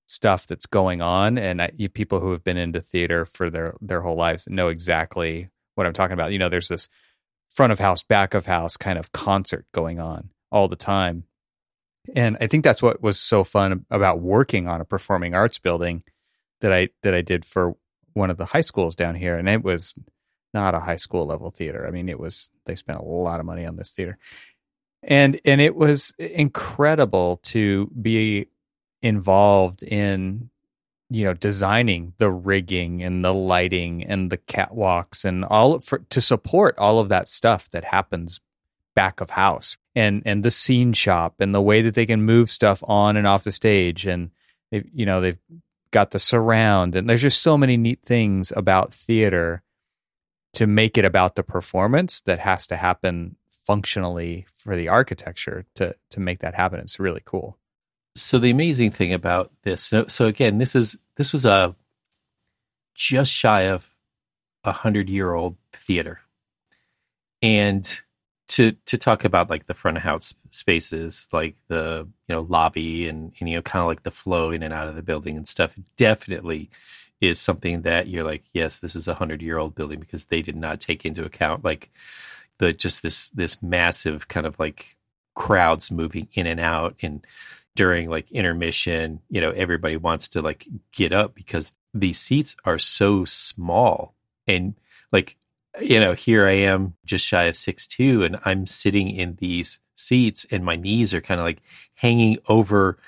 stuff 0.06 0.46
that's 0.46 0.66
going 0.66 1.02
on 1.02 1.36
and 1.36 1.60
I, 1.60 1.70
people 1.92 2.20
who 2.20 2.30
have 2.30 2.42
been 2.42 2.56
into 2.56 2.80
theater 2.80 3.26
for 3.26 3.50
their 3.50 3.74
their 3.80 4.00
whole 4.00 4.16
lives 4.16 4.46
know 4.48 4.68
exactly 4.68 5.50
what 5.74 5.86
I'm 5.86 5.92
talking 5.92 6.14
about 6.14 6.32
you 6.32 6.38
know 6.38 6.48
there's 6.48 6.68
this 6.68 6.88
front 7.48 7.72
of 7.72 7.78
house, 7.78 8.02
back 8.02 8.34
of 8.34 8.46
house 8.46 8.76
kind 8.76 8.98
of 8.98 9.12
concert 9.12 9.66
going 9.72 9.98
on 9.98 10.30
all 10.52 10.68
the 10.68 10.76
time. 10.76 11.24
And 12.14 12.36
I 12.40 12.46
think 12.46 12.64
that's 12.64 12.82
what 12.82 13.02
was 13.02 13.18
so 13.18 13.44
fun 13.44 13.84
about 13.90 14.20
working 14.20 14.68
on 14.68 14.80
a 14.80 14.84
performing 14.84 15.34
arts 15.34 15.58
building 15.58 16.02
that 16.60 16.72
I 16.72 16.88
that 17.02 17.14
I 17.14 17.20
did 17.20 17.44
for 17.44 17.76
one 18.14 18.30
of 18.30 18.36
the 18.36 18.46
high 18.46 18.62
schools 18.62 18.94
down 18.94 19.14
here. 19.14 19.36
And 19.36 19.48
it 19.48 19.62
was 19.62 19.94
not 20.54 20.74
a 20.74 20.80
high 20.80 20.96
school 20.96 21.26
level 21.26 21.50
theater. 21.50 21.86
I 21.86 21.90
mean, 21.90 22.08
it 22.08 22.18
was 22.18 22.50
they 22.66 22.74
spent 22.74 22.98
a 22.98 23.04
lot 23.04 23.40
of 23.40 23.46
money 23.46 23.66
on 23.66 23.76
this 23.76 23.92
theater. 23.92 24.18
And 25.02 25.40
and 25.44 25.60
it 25.60 25.76
was 25.76 26.12
incredible 26.18 27.38
to 27.44 27.86
be 28.00 28.48
involved 29.02 29.82
in 29.82 30.50
you 31.10 31.24
know 31.24 31.34
designing 31.34 32.14
the 32.18 32.30
rigging 32.30 33.02
and 33.02 33.24
the 33.24 33.32
lighting 33.32 34.04
and 34.04 34.30
the 34.30 34.38
catwalks 34.38 35.24
and 35.24 35.44
all 35.44 35.78
for, 35.80 35.98
to 36.10 36.20
support 36.20 36.76
all 36.78 36.98
of 36.98 37.08
that 37.08 37.28
stuff 37.28 37.70
that 37.70 37.84
happens 37.84 38.40
back 38.94 39.20
of 39.20 39.30
house 39.30 39.76
and 39.94 40.22
and 40.26 40.42
the 40.42 40.50
scene 40.50 40.92
shop 40.92 41.36
and 41.38 41.54
the 41.54 41.62
way 41.62 41.80
that 41.82 41.94
they 41.94 42.06
can 42.06 42.22
move 42.22 42.50
stuff 42.50 42.82
on 42.86 43.16
and 43.16 43.26
off 43.26 43.44
the 43.44 43.52
stage 43.52 44.06
and 44.06 44.30
they 44.70 44.84
you 44.92 45.06
know 45.06 45.20
they've 45.20 45.38
got 45.90 46.10
the 46.10 46.18
surround 46.18 46.94
and 46.94 47.08
there's 47.08 47.22
just 47.22 47.40
so 47.40 47.56
many 47.56 47.76
neat 47.76 48.02
things 48.02 48.52
about 48.56 48.92
theater 48.92 49.62
to 50.54 50.66
make 50.66 50.98
it 50.98 51.04
about 51.04 51.34
the 51.34 51.42
performance 51.42 52.20
that 52.22 52.38
has 52.40 52.66
to 52.68 52.76
happen 52.76 53.36
functionally 53.50 54.46
for 54.56 54.76
the 54.76 54.88
architecture 54.88 55.64
to 55.74 55.94
to 56.10 56.20
make 56.20 56.40
that 56.40 56.54
happen. 56.54 56.80
It's 56.80 56.98
really 56.98 57.22
cool. 57.24 57.58
So 58.14 58.38
the 58.38 58.50
amazing 58.50 58.90
thing 58.90 59.12
about 59.12 59.52
this, 59.62 59.92
so, 60.08 60.26
again, 60.26 60.58
this 60.58 60.74
is 60.74 60.98
this 61.16 61.32
was 61.32 61.44
a 61.44 61.76
just 62.94 63.32
shy 63.32 63.62
of 63.62 63.88
a 64.64 64.72
hundred 64.72 65.08
year 65.08 65.34
old 65.34 65.56
theater, 65.72 66.20
and 67.42 68.00
to 68.48 68.72
to 68.86 68.98
talk 68.98 69.24
about 69.24 69.50
like 69.50 69.66
the 69.66 69.74
front 69.74 69.98
of 69.98 70.02
house 70.02 70.34
spaces, 70.50 71.28
like 71.32 71.54
the 71.68 72.08
you 72.26 72.34
know 72.34 72.40
lobby 72.40 73.06
and, 73.06 73.32
and 73.38 73.48
you 73.48 73.56
know 73.56 73.62
kind 73.62 73.82
of 73.82 73.88
like 73.88 74.02
the 74.02 74.10
flow 74.10 74.50
in 74.50 74.62
and 74.62 74.74
out 74.74 74.88
of 74.88 74.96
the 74.96 75.02
building 75.02 75.36
and 75.36 75.46
stuff, 75.46 75.78
definitely 75.96 76.70
is 77.20 77.40
something 77.40 77.82
that 77.82 78.08
you're 78.08 78.24
like, 78.24 78.44
yes, 78.52 78.78
this 78.78 78.94
is 78.94 79.08
a 79.08 79.14
hundred 79.14 79.42
year 79.42 79.58
old 79.58 79.74
building 79.74 80.00
because 80.00 80.26
they 80.26 80.42
did 80.42 80.56
not 80.56 80.80
take 80.80 81.04
into 81.04 81.24
account 81.24 81.64
like 81.64 81.90
the 82.58 82.72
just 82.72 83.02
this 83.02 83.28
this 83.30 83.62
massive 83.62 84.28
kind 84.28 84.46
of 84.46 84.58
like 84.58 84.96
crowds 85.34 85.90
moving 85.90 86.28
in 86.32 86.46
and 86.46 86.60
out 86.60 86.96
and 87.02 87.24
during 87.76 88.10
like 88.10 88.30
intermission, 88.32 89.20
you 89.30 89.40
know, 89.40 89.52
everybody 89.52 89.96
wants 89.96 90.28
to 90.30 90.42
like 90.42 90.66
get 90.90 91.12
up 91.12 91.34
because 91.36 91.72
these 91.94 92.18
seats 92.18 92.56
are 92.64 92.78
so 92.78 93.24
small. 93.24 94.14
And 94.48 94.74
like, 95.12 95.36
you 95.80 96.00
know, 96.00 96.12
here 96.12 96.44
I 96.44 96.52
am 96.52 96.94
just 97.04 97.24
shy 97.24 97.44
of 97.44 97.54
six 97.54 97.86
two, 97.86 98.24
and 98.24 98.40
I'm 98.44 98.66
sitting 98.66 99.10
in 99.10 99.36
these 99.36 99.78
seats 99.94 100.44
and 100.50 100.64
my 100.64 100.74
knees 100.74 101.14
are 101.14 101.20
kind 101.20 101.40
of 101.40 101.46
like 101.46 101.62
hanging 101.94 102.38
over 102.48 102.98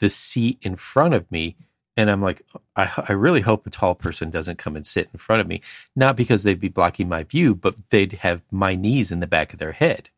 the 0.00 0.10
seat 0.10 0.58
in 0.62 0.74
front 0.74 1.14
of 1.14 1.30
me. 1.30 1.56
And 1.98 2.10
I'm 2.10 2.22
like, 2.22 2.42
I, 2.76 3.04
I 3.08 3.12
really 3.12 3.40
hope 3.40 3.66
a 3.66 3.70
tall 3.70 3.94
person 3.94 4.30
doesn't 4.30 4.58
come 4.58 4.76
and 4.76 4.86
sit 4.86 5.10
in 5.12 5.18
front 5.18 5.40
of 5.40 5.48
me. 5.48 5.60
Not 5.96 6.16
because 6.16 6.44
they'd 6.44 6.60
be 6.60 6.68
blocking 6.68 7.08
my 7.08 7.24
view, 7.24 7.54
but 7.54 7.74
they'd 7.90 8.12
have 8.12 8.40
my 8.50 8.74
knees 8.74 9.10
in 9.10 9.20
the 9.20 9.26
back 9.26 9.52
of 9.52 9.58
their 9.58 9.72
head 9.72 10.08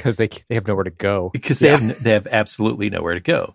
because 0.00 0.16
they 0.16 0.28
they 0.48 0.54
have 0.54 0.66
nowhere 0.66 0.84
to 0.84 0.90
go 0.90 1.28
because 1.30 1.58
they 1.58 1.68
yeah. 1.68 1.76
have 1.76 2.02
they 2.02 2.12
have 2.12 2.26
absolutely 2.28 2.88
nowhere 2.88 3.12
to 3.12 3.20
go 3.20 3.54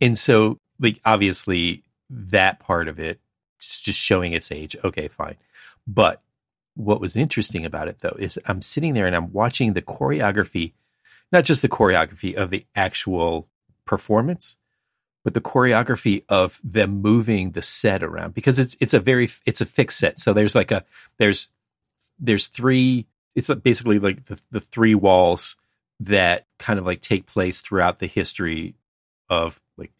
and 0.00 0.18
so 0.18 0.58
like 0.80 0.98
obviously 1.04 1.82
that 2.08 2.58
part 2.58 2.88
of 2.88 2.98
it 2.98 3.20
just 3.60 4.00
showing 4.00 4.32
its 4.32 4.50
age 4.50 4.74
okay 4.82 5.08
fine 5.08 5.36
but 5.86 6.22
what 6.74 7.02
was 7.02 7.16
interesting 7.16 7.66
about 7.66 7.86
it 7.86 7.98
though 8.00 8.16
is 8.18 8.38
i'm 8.46 8.62
sitting 8.62 8.94
there 8.94 9.06
and 9.06 9.14
i'm 9.14 9.30
watching 9.30 9.74
the 9.74 9.82
choreography 9.82 10.72
not 11.32 11.44
just 11.44 11.60
the 11.60 11.68
choreography 11.68 12.34
of 12.34 12.48
the 12.48 12.64
actual 12.74 13.46
performance 13.84 14.56
but 15.28 15.34
the 15.34 15.40
choreography 15.42 16.24
of 16.30 16.58
them 16.64 17.02
moving 17.02 17.50
the 17.50 17.60
set 17.60 18.02
around 18.02 18.32
because 18.32 18.58
it's 18.58 18.74
it's 18.80 18.94
a 18.94 18.98
very 18.98 19.28
it's 19.44 19.60
a 19.60 19.66
fixed 19.66 19.98
set 19.98 20.18
so 20.18 20.32
there's 20.32 20.54
like 20.54 20.70
a 20.70 20.82
there's 21.18 21.48
there's 22.18 22.46
three 22.46 23.06
it's 23.34 23.52
basically 23.56 23.98
like 23.98 24.24
the, 24.24 24.40
the 24.52 24.60
three 24.62 24.94
walls 24.94 25.56
that 26.00 26.46
kind 26.58 26.78
of 26.78 26.86
like 26.86 27.02
take 27.02 27.26
place 27.26 27.60
throughout 27.60 27.98
the 27.98 28.06
history 28.06 28.74
of 29.28 29.60
like 29.76 29.92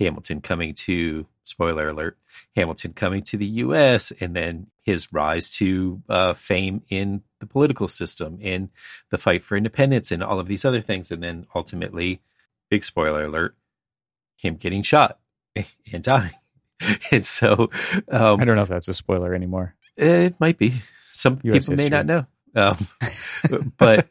Hamilton 0.00 0.40
coming 0.40 0.74
to 0.74 1.24
spoiler 1.44 1.90
alert 1.90 2.18
Hamilton 2.56 2.94
coming 2.94 3.22
to 3.22 3.36
the 3.36 3.46
U.S. 3.46 4.12
and 4.18 4.34
then 4.34 4.66
his 4.82 5.12
rise 5.12 5.52
to 5.52 6.02
uh, 6.08 6.34
fame 6.34 6.82
in 6.88 7.22
the 7.38 7.46
political 7.46 7.86
system 7.86 8.38
in 8.40 8.70
the 9.12 9.18
fight 9.18 9.44
for 9.44 9.56
independence 9.56 10.10
and 10.10 10.20
all 10.20 10.40
of 10.40 10.48
these 10.48 10.64
other 10.64 10.80
things 10.80 11.12
and 11.12 11.22
then 11.22 11.46
ultimately 11.54 12.20
big 12.70 12.84
spoiler 12.84 13.26
alert 13.26 13.54
him 14.44 14.56
getting 14.56 14.82
shot 14.82 15.18
and 15.92 16.02
dying 16.02 16.34
and 17.10 17.24
so 17.24 17.70
um, 18.08 18.40
I 18.40 18.44
don't 18.44 18.56
know 18.56 18.62
if 18.62 18.68
that's 18.68 18.88
a 18.88 18.94
spoiler 18.94 19.34
anymore. 19.34 19.74
It 19.96 20.38
might 20.40 20.58
be. 20.58 20.82
Some 21.12 21.34
US 21.34 21.40
people 21.42 21.54
history. 21.54 21.76
may 21.76 21.88
not 21.88 22.06
know. 22.06 22.26
Um, 22.56 22.86
but 23.78 24.08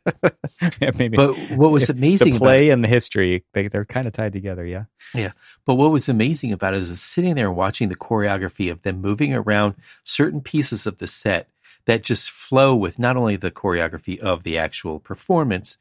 yeah, 0.81 0.91
maybe. 0.97 1.15
but 1.15 1.33
what 1.51 1.71
was 1.71 1.89
amazing 1.89 2.33
the 2.33 2.39
play 2.39 2.67
about, 2.67 2.73
and 2.73 2.83
the 2.83 2.89
history 2.89 3.45
they 3.53 3.69
they're 3.69 3.85
kind 3.85 4.05
of 4.05 4.13
tied 4.13 4.33
together, 4.33 4.65
yeah. 4.65 4.85
Yeah. 5.13 5.31
But 5.65 5.75
what 5.75 5.91
was 5.91 6.09
amazing 6.09 6.51
about 6.51 6.73
it 6.73 6.81
is 6.81 7.01
sitting 7.01 7.35
there 7.35 7.51
watching 7.51 7.89
the 7.89 7.95
choreography 7.95 8.69
of 8.71 8.81
them 8.81 8.99
moving 8.99 9.33
around 9.33 9.75
certain 10.03 10.41
pieces 10.41 10.85
of 10.85 10.97
the 10.97 11.07
set 11.07 11.47
that 11.85 12.03
just 12.03 12.31
flow 12.31 12.75
with 12.75 12.99
not 12.99 13.17
only 13.17 13.35
the 13.35 13.51
choreography 13.51 14.19
of 14.19 14.43
the 14.43 14.57
actual 14.57 14.99
performance, 14.99 15.77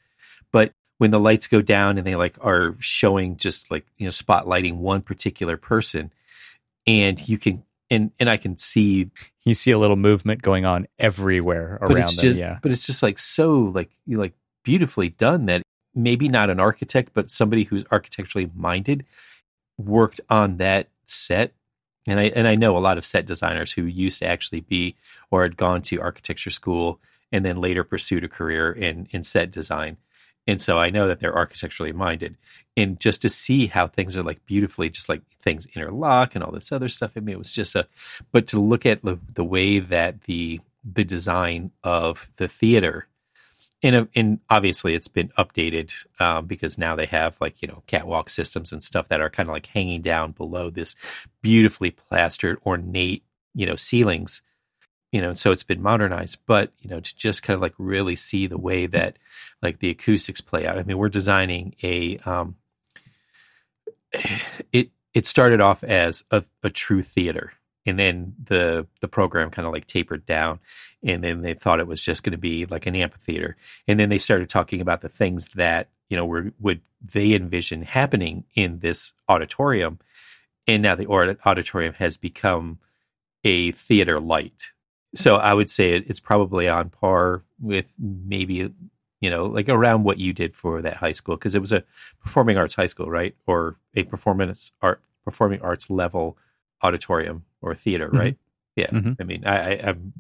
when 0.98 1.10
the 1.10 1.20
lights 1.20 1.46
go 1.46 1.62
down 1.62 1.98
and 1.98 2.06
they 2.06 2.14
like 2.14 2.36
are 2.40 2.76
showing 2.78 3.36
just 3.36 3.70
like 3.70 3.86
you 3.96 4.06
know 4.06 4.10
spotlighting 4.10 4.76
one 4.76 5.02
particular 5.02 5.56
person 5.56 6.12
and 6.86 7.28
you 7.28 7.38
can 7.38 7.62
and 7.90 8.10
and 8.18 8.30
I 8.30 8.36
can 8.36 8.56
see 8.56 9.10
you 9.44 9.54
see 9.54 9.70
a 9.70 9.78
little 9.78 9.96
movement 9.96 10.42
going 10.42 10.64
on 10.64 10.86
everywhere 10.98 11.78
around 11.80 12.16
them. 12.16 12.22
Just, 12.24 12.38
yeah, 12.38 12.58
but 12.62 12.72
it's 12.72 12.86
just 12.86 13.02
like 13.02 13.18
so 13.18 13.72
like 13.74 13.90
you 14.06 14.18
like 14.18 14.32
beautifully 14.64 15.10
done 15.10 15.46
that 15.46 15.62
maybe 15.94 16.28
not 16.28 16.50
an 16.50 16.60
architect, 16.60 17.10
but 17.12 17.30
somebody 17.30 17.64
who's 17.64 17.84
architecturally 17.90 18.50
minded 18.54 19.04
worked 19.78 20.20
on 20.30 20.56
that 20.56 20.88
set. 21.06 21.52
And 22.06 22.18
I 22.18 22.24
and 22.24 22.48
I 22.48 22.54
know 22.54 22.76
a 22.76 22.80
lot 22.80 22.98
of 22.98 23.04
set 23.04 23.26
designers 23.26 23.72
who 23.72 23.82
used 23.82 24.20
to 24.20 24.26
actually 24.26 24.60
be 24.60 24.96
or 25.30 25.42
had 25.42 25.56
gone 25.56 25.82
to 25.82 26.00
architecture 26.00 26.50
school 26.50 26.98
and 27.30 27.44
then 27.44 27.60
later 27.60 27.84
pursued 27.84 28.24
a 28.24 28.28
career 28.28 28.72
in 28.72 29.06
in 29.10 29.22
set 29.22 29.50
design. 29.50 29.98
And 30.46 30.60
so 30.60 30.78
I 30.78 30.90
know 30.90 31.06
that 31.06 31.20
they're 31.20 31.36
architecturally 31.36 31.92
minded. 31.92 32.36
And 32.76 32.98
just 32.98 33.22
to 33.22 33.28
see 33.28 33.66
how 33.66 33.86
things 33.86 34.16
are 34.16 34.22
like 34.22 34.44
beautifully, 34.46 34.90
just 34.90 35.08
like 35.08 35.22
things 35.42 35.66
interlock 35.74 36.34
and 36.34 36.42
all 36.42 36.52
this 36.52 36.72
other 36.72 36.88
stuff. 36.88 37.12
I 37.16 37.20
mean, 37.20 37.34
it 37.34 37.38
was 37.38 37.52
just 37.52 37.74
a, 37.74 37.86
but 38.32 38.48
to 38.48 38.60
look 38.60 38.86
at 38.86 39.02
the, 39.02 39.18
the 39.34 39.44
way 39.44 39.78
that 39.78 40.22
the, 40.22 40.60
the 40.84 41.04
design 41.04 41.70
of 41.84 42.28
the 42.38 42.48
theater 42.48 43.06
and, 43.82 44.08
and 44.14 44.38
obviously 44.48 44.94
it's 44.94 45.08
been 45.08 45.28
updated 45.38 45.92
um, 46.20 46.46
because 46.46 46.78
now 46.78 46.94
they 46.94 47.06
have 47.06 47.36
like 47.40 47.60
you 47.62 47.68
know 47.68 47.82
catwalk 47.86 48.30
systems 48.30 48.72
and 48.72 48.82
stuff 48.82 49.08
that 49.08 49.20
are 49.20 49.30
kind 49.30 49.48
of 49.48 49.52
like 49.52 49.66
hanging 49.66 50.02
down 50.02 50.32
below 50.32 50.70
this 50.70 50.94
beautifully 51.42 51.90
plastered 51.90 52.58
ornate 52.64 53.24
you 53.54 53.66
know 53.66 53.76
ceilings 53.76 54.42
you 55.12 55.20
know, 55.20 55.34
so 55.34 55.52
it's 55.52 55.62
been 55.62 55.82
modernized, 55.82 56.38
but 56.46 56.72
you 56.80 56.90
know, 56.90 56.98
to 57.00 57.16
just 57.16 57.42
kind 57.42 57.54
of 57.54 57.60
like 57.60 57.74
really 57.78 58.16
see 58.16 58.46
the 58.46 58.58
way 58.58 58.86
that 58.86 59.18
like 59.60 59.78
the 59.78 59.90
acoustics 59.90 60.40
play 60.40 60.66
out. 60.66 60.78
I 60.78 60.82
mean, 60.82 60.98
we're 60.98 61.10
designing 61.10 61.74
a 61.82 62.18
um 62.18 62.56
it 64.72 64.90
it 65.14 65.26
started 65.26 65.60
off 65.60 65.84
as 65.84 66.24
a, 66.30 66.42
a 66.62 66.70
true 66.70 67.02
theater. 67.02 67.52
and 67.84 67.98
then 67.98 68.34
the 68.42 68.86
the 69.00 69.08
program 69.08 69.50
kind 69.50 69.66
of 69.66 69.72
like 69.72 69.86
tapered 69.86 70.24
down 70.26 70.58
and 71.02 71.22
then 71.22 71.42
they 71.42 71.54
thought 71.54 71.80
it 71.80 71.86
was 71.86 72.02
just 72.02 72.22
going 72.22 72.32
to 72.32 72.38
be 72.38 72.64
like 72.66 72.86
an 72.86 72.94
amphitheater 72.94 73.56
and 73.88 73.98
then 73.98 74.08
they 74.08 74.18
started 74.18 74.48
talking 74.48 74.80
about 74.80 75.00
the 75.00 75.08
things 75.08 75.48
that 75.54 75.88
you 76.08 76.16
know 76.16 76.24
were 76.24 76.52
would 76.60 76.80
they 77.02 77.32
envision 77.34 77.82
happening 77.82 78.44
in 78.54 78.78
this 78.78 79.12
auditorium 79.28 79.98
and 80.68 80.82
now 80.82 80.94
the 80.94 81.08
auditorium 81.44 81.94
has 81.94 82.16
become 82.16 82.78
a 83.44 83.72
theater 83.72 84.20
light 84.20 84.70
so 85.14 85.36
i 85.36 85.52
would 85.52 85.70
say 85.70 85.92
it's 85.94 86.20
probably 86.20 86.68
on 86.68 86.88
par 86.88 87.42
with 87.60 87.86
maybe 87.98 88.72
you 89.20 89.30
know 89.30 89.46
like 89.46 89.68
around 89.68 90.04
what 90.04 90.18
you 90.18 90.32
did 90.32 90.54
for 90.54 90.82
that 90.82 90.96
high 90.96 91.12
school 91.12 91.36
because 91.36 91.54
it 91.54 91.60
was 91.60 91.72
a 91.72 91.84
performing 92.22 92.56
arts 92.56 92.74
high 92.74 92.86
school 92.86 93.10
right 93.10 93.34
or 93.46 93.76
a 93.94 94.02
performance 94.04 94.72
art 94.80 95.02
performing 95.24 95.60
arts 95.62 95.90
level 95.90 96.36
auditorium 96.82 97.44
or 97.60 97.74
theater, 97.74 98.08
mm-hmm. 98.08 98.18
right? 98.18 98.36
Yeah. 98.76 98.88
Mm-hmm. 98.88 99.12
I 99.20 99.24
mean, 99.24 99.46
I, 99.46 99.56
I, 99.56 99.88
I'm, 99.88 100.12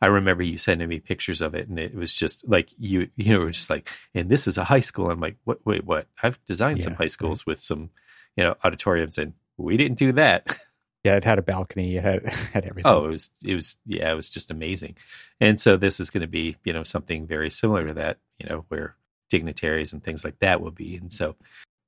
I 0.00 0.06
remember 0.06 0.42
you 0.42 0.58
sending 0.58 0.88
me 0.88 0.98
pictures 0.98 1.40
of 1.40 1.54
it, 1.54 1.68
and 1.68 1.78
it 1.78 1.94
was 1.94 2.12
just 2.12 2.46
like 2.48 2.70
you, 2.76 3.08
you 3.16 3.38
know, 3.38 3.48
just 3.50 3.70
like, 3.70 3.88
and 4.14 4.28
this 4.28 4.48
is 4.48 4.58
a 4.58 4.64
high 4.64 4.80
school. 4.80 5.10
I'm 5.10 5.20
like, 5.20 5.36
what? 5.44 5.64
Wait, 5.64 5.84
what? 5.84 6.08
I've 6.22 6.44
designed 6.44 6.78
yeah, 6.78 6.84
some 6.84 6.94
high 6.94 7.06
schools 7.06 7.42
right. 7.42 7.52
with 7.52 7.60
some, 7.60 7.90
you 8.36 8.42
know, 8.42 8.56
auditoriums, 8.64 9.18
and 9.18 9.34
we 9.56 9.76
didn't 9.76 9.98
do 9.98 10.12
that. 10.12 10.58
Yeah, 11.04 11.16
it 11.16 11.24
had 11.24 11.38
a 11.38 11.42
balcony. 11.42 11.96
It 11.96 12.02
had 12.04 12.26
had 12.52 12.64
everything. 12.64 12.90
Oh, 12.90 13.06
it 13.06 13.10
was 13.10 13.30
it 13.44 13.54
was 13.54 13.76
yeah, 13.86 14.12
it 14.12 14.14
was 14.14 14.28
just 14.28 14.50
amazing. 14.50 14.96
And 15.40 15.60
so 15.60 15.76
this 15.76 16.00
is 16.00 16.10
going 16.10 16.22
to 16.22 16.28
be 16.28 16.56
you 16.64 16.72
know 16.72 16.84
something 16.84 17.26
very 17.26 17.50
similar 17.50 17.86
to 17.86 17.94
that. 17.94 18.18
You 18.38 18.48
know, 18.48 18.64
where 18.68 18.96
dignitaries 19.28 19.92
and 19.92 20.04
things 20.04 20.24
like 20.24 20.38
that 20.40 20.60
will 20.60 20.70
be. 20.70 20.96
And 20.96 21.12
so, 21.12 21.36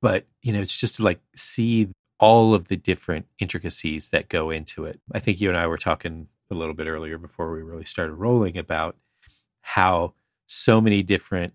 but 0.00 0.26
you 0.42 0.52
know, 0.52 0.60
it's 0.60 0.76
just 0.76 0.96
to 0.96 1.02
like 1.04 1.20
see 1.36 1.88
all 2.18 2.54
of 2.54 2.68
the 2.68 2.76
different 2.76 3.26
intricacies 3.38 4.08
that 4.08 4.30
go 4.30 4.50
into 4.50 4.86
it. 4.86 5.00
I 5.12 5.18
think 5.18 5.40
you 5.40 5.48
and 5.48 5.58
I 5.58 5.66
were 5.66 5.76
talking 5.76 6.28
a 6.50 6.54
little 6.54 6.74
bit 6.74 6.86
earlier 6.86 7.18
before 7.18 7.52
we 7.52 7.62
really 7.62 7.84
started 7.84 8.14
rolling 8.14 8.56
about 8.56 8.96
how 9.60 10.14
so 10.46 10.80
many 10.80 11.02
different 11.02 11.52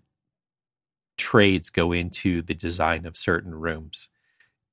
trades 1.16 1.70
go 1.70 1.92
into 1.92 2.42
the 2.42 2.54
design 2.54 3.04
of 3.04 3.16
certain 3.16 3.54
rooms. 3.54 4.08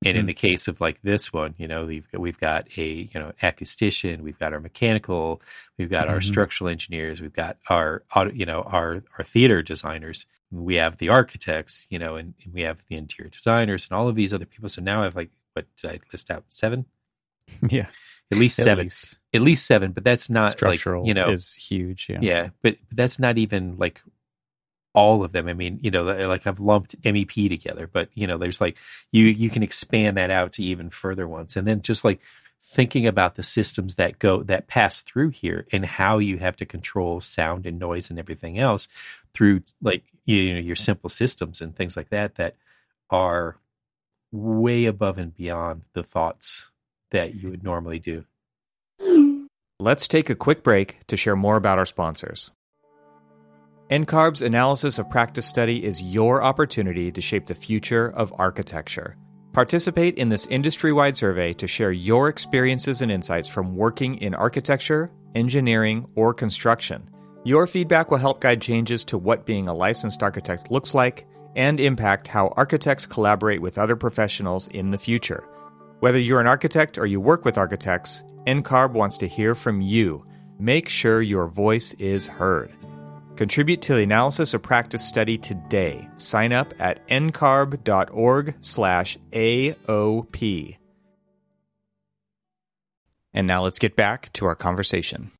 And 0.04 0.12
mm-hmm. 0.12 0.20
in 0.20 0.26
the 0.26 0.34
case 0.34 0.68
of 0.68 0.80
like 0.80 1.00
this 1.02 1.32
one, 1.32 1.54
you 1.58 1.66
know, 1.66 1.86
we've 1.86 2.08
got, 2.10 2.20
we've 2.20 2.38
got 2.38 2.66
a 2.76 3.10
you 3.12 3.20
know 3.20 3.32
acoustician, 3.42 4.20
we've 4.20 4.38
got 4.38 4.52
our 4.52 4.60
mechanical, 4.60 5.42
we've 5.76 5.90
got 5.90 6.06
mm-hmm. 6.06 6.14
our 6.14 6.20
structural 6.20 6.70
engineers, 6.70 7.20
we've 7.20 7.32
got 7.32 7.56
our 7.68 8.04
you 8.32 8.46
know 8.46 8.62
our 8.62 9.02
our 9.18 9.24
theater 9.24 9.60
designers, 9.62 10.26
we 10.50 10.76
have 10.76 10.98
the 10.98 11.08
architects, 11.08 11.86
you 11.90 11.98
know, 11.98 12.16
and, 12.16 12.34
and 12.44 12.54
we 12.54 12.62
have 12.62 12.78
the 12.88 12.96
interior 12.96 13.30
designers 13.30 13.86
and 13.90 13.98
all 13.98 14.08
of 14.08 14.14
these 14.14 14.32
other 14.32 14.46
people. 14.46 14.68
So 14.68 14.82
now 14.82 15.00
I 15.00 15.04
have 15.04 15.16
like 15.16 15.30
what 15.54 15.66
did 15.80 15.90
I 15.90 16.00
list 16.12 16.30
out? 16.30 16.44
Seven? 16.48 16.86
Yeah. 17.68 17.86
At 18.30 18.36
least 18.36 18.56
seven. 18.56 18.72
At 18.72 18.84
least, 18.84 19.18
At 19.32 19.40
least 19.40 19.66
seven, 19.66 19.92
but 19.92 20.04
that's 20.04 20.28
not 20.28 20.50
structural. 20.50 21.02
Like, 21.02 21.08
you 21.08 21.14
know, 21.14 21.30
is 21.30 21.54
huge. 21.54 22.08
Yeah. 22.10 22.18
Yeah, 22.20 22.48
but, 22.62 22.76
but 22.88 22.96
that's 22.96 23.18
not 23.18 23.38
even 23.38 23.78
like 23.78 24.02
all 24.98 25.22
of 25.22 25.30
them. 25.30 25.46
I 25.46 25.54
mean, 25.54 25.78
you 25.80 25.92
know, 25.92 26.02
like 26.02 26.44
I've 26.44 26.58
lumped 26.58 27.00
MEP 27.02 27.48
together, 27.48 27.86
but 27.86 28.08
you 28.14 28.26
know, 28.26 28.36
there's 28.36 28.60
like 28.60 28.76
you 29.12 29.26
you 29.26 29.48
can 29.48 29.62
expand 29.62 30.16
that 30.16 30.30
out 30.30 30.54
to 30.54 30.64
even 30.64 30.90
further 30.90 31.28
ones, 31.28 31.56
and 31.56 31.68
then 31.68 31.82
just 31.82 32.04
like 32.04 32.20
thinking 32.64 33.06
about 33.06 33.36
the 33.36 33.44
systems 33.44 33.94
that 33.94 34.18
go 34.18 34.42
that 34.42 34.66
pass 34.66 35.00
through 35.00 35.28
here 35.28 35.66
and 35.70 35.86
how 35.86 36.18
you 36.18 36.38
have 36.38 36.56
to 36.56 36.66
control 36.66 37.20
sound 37.20 37.64
and 37.64 37.78
noise 37.78 38.10
and 38.10 38.18
everything 38.18 38.58
else 38.58 38.88
through 39.34 39.62
like 39.80 40.02
you 40.24 40.52
know 40.52 40.58
your 40.58 40.76
simple 40.76 41.08
systems 41.08 41.60
and 41.60 41.76
things 41.76 41.96
like 41.96 42.08
that 42.10 42.34
that 42.34 42.56
are 43.08 43.56
way 44.32 44.86
above 44.86 45.16
and 45.16 45.32
beyond 45.36 45.82
the 45.92 46.02
thoughts 46.02 46.66
that 47.12 47.36
you 47.36 47.50
would 47.50 47.62
normally 47.62 48.00
do. 48.00 48.24
Let's 49.78 50.08
take 50.08 50.28
a 50.28 50.34
quick 50.34 50.64
break 50.64 51.06
to 51.06 51.16
share 51.16 51.36
more 51.36 51.56
about 51.56 51.78
our 51.78 51.86
sponsors. 51.86 52.50
NCARB's 53.90 54.42
analysis 54.42 54.98
of 54.98 55.08
practice 55.08 55.46
study 55.46 55.82
is 55.82 56.02
your 56.02 56.42
opportunity 56.42 57.10
to 57.10 57.22
shape 57.22 57.46
the 57.46 57.54
future 57.54 58.10
of 58.10 58.34
architecture. 58.36 59.16
Participate 59.54 60.18
in 60.18 60.28
this 60.28 60.44
industry 60.48 60.92
wide 60.92 61.16
survey 61.16 61.54
to 61.54 61.66
share 61.66 61.90
your 61.90 62.28
experiences 62.28 63.00
and 63.00 63.10
insights 63.10 63.48
from 63.48 63.74
working 63.74 64.18
in 64.18 64.34
architecture, 64.34 65.10
engineering, 65.34 66.06
or 66.16 66.34
construction. 66.34 67.08
Your 67.44 67.66
feedback 67.66 68.10
will 68.10 68.18
help 68.18 68.42
guide 68.42 68.60
changes 68.60 69.04
to 69.04 69.16
what 69.16 69.46
being 69.46 69.68
a 69.68 69.74
licensed 69.74 70.22
architect 70.22 70.70
looks 70.70 70.92
like 70.92 71.26
and 71.56 71.80
impact 71.80 72.28
how 72.28 72.48
architects 72.58 73.06
collaborate 73.06 73.62
with 73.62 73.78
other 73.78 73.96
professionals 73.96 74.68
in 74.68 74.90
the 74.90 74.98
future. 74.98 75.48
Whether 76.00 76.20
you're 76.20 76.42
an 76.42 76.46
architect 76.46 76.98
or 76.98 77.06
you 77.06 77.22
work 77.22 77.46
with 77.46 77.56
architects, 77.56 78.22
NCARB 78.46 78.92
wants 78.92 79.16
to 79.16 79.26
hear 79.26 79.54
from 79.54 79.80
you. 79.80 80.26
Make 80.58 80.90
sure 80.90 81.22
your 81.22 81.48
voice 81.48 81.94
is 81.94 82.26
heard. 82.26 82.70
Contribute 83.38 83.82
to 83.82 83.94
the 83.94 84.02
analysis 84.02 84.52
of 84.52 84.62
practice 84.62 85.06
study 85.06 85.38
today. 85.38 86.08
Sign 86.16 86.52
up 86.52 86.74
at 86.80 87.06
ncarb.org 87.06 88.54
slash 88.62 89.16
AOP. 89.30 90.76
And 93.32 93.46
now 93.46 93.62
let's 93.62 93.78
get 93.78 93.94
back 93.94 94.32
to 94.32 94.46
our 94.46 94.56
conversation. 94.56 95.30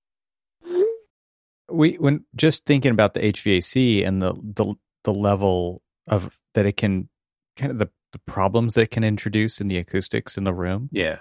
We 1.68 1.94
when 1.94 2.24
just 2.36 2.64
thinking 2.66 2.92
about 2.92 3.14
the 3.14 3.20
HVAC 3.20 4.06
and 4.06 4.22
the 4.22 4.32
the, 4.34 4.74
the 5.02 5.12
level 5.12 5.82
of 6.06 6.38
that 6.54 6.66
it 6.66 6.76
can 6.76 7.08
kind 7.56 7.72
of 7.72 7.78
the, 7.80 7.90
the 8.12 8.20
problems 8.20 8.76
that 8.76 8.82
it 8.82 8.90
can 8.92 9.02
introduce 9.02 9.60
in 9.60 9.66
the 9.66 9.76
acoustics 9.76 10.38
in 10.38 10.44
the 10.44 10.54
room. 10.54 10.88
Yeah. 10.92 11.18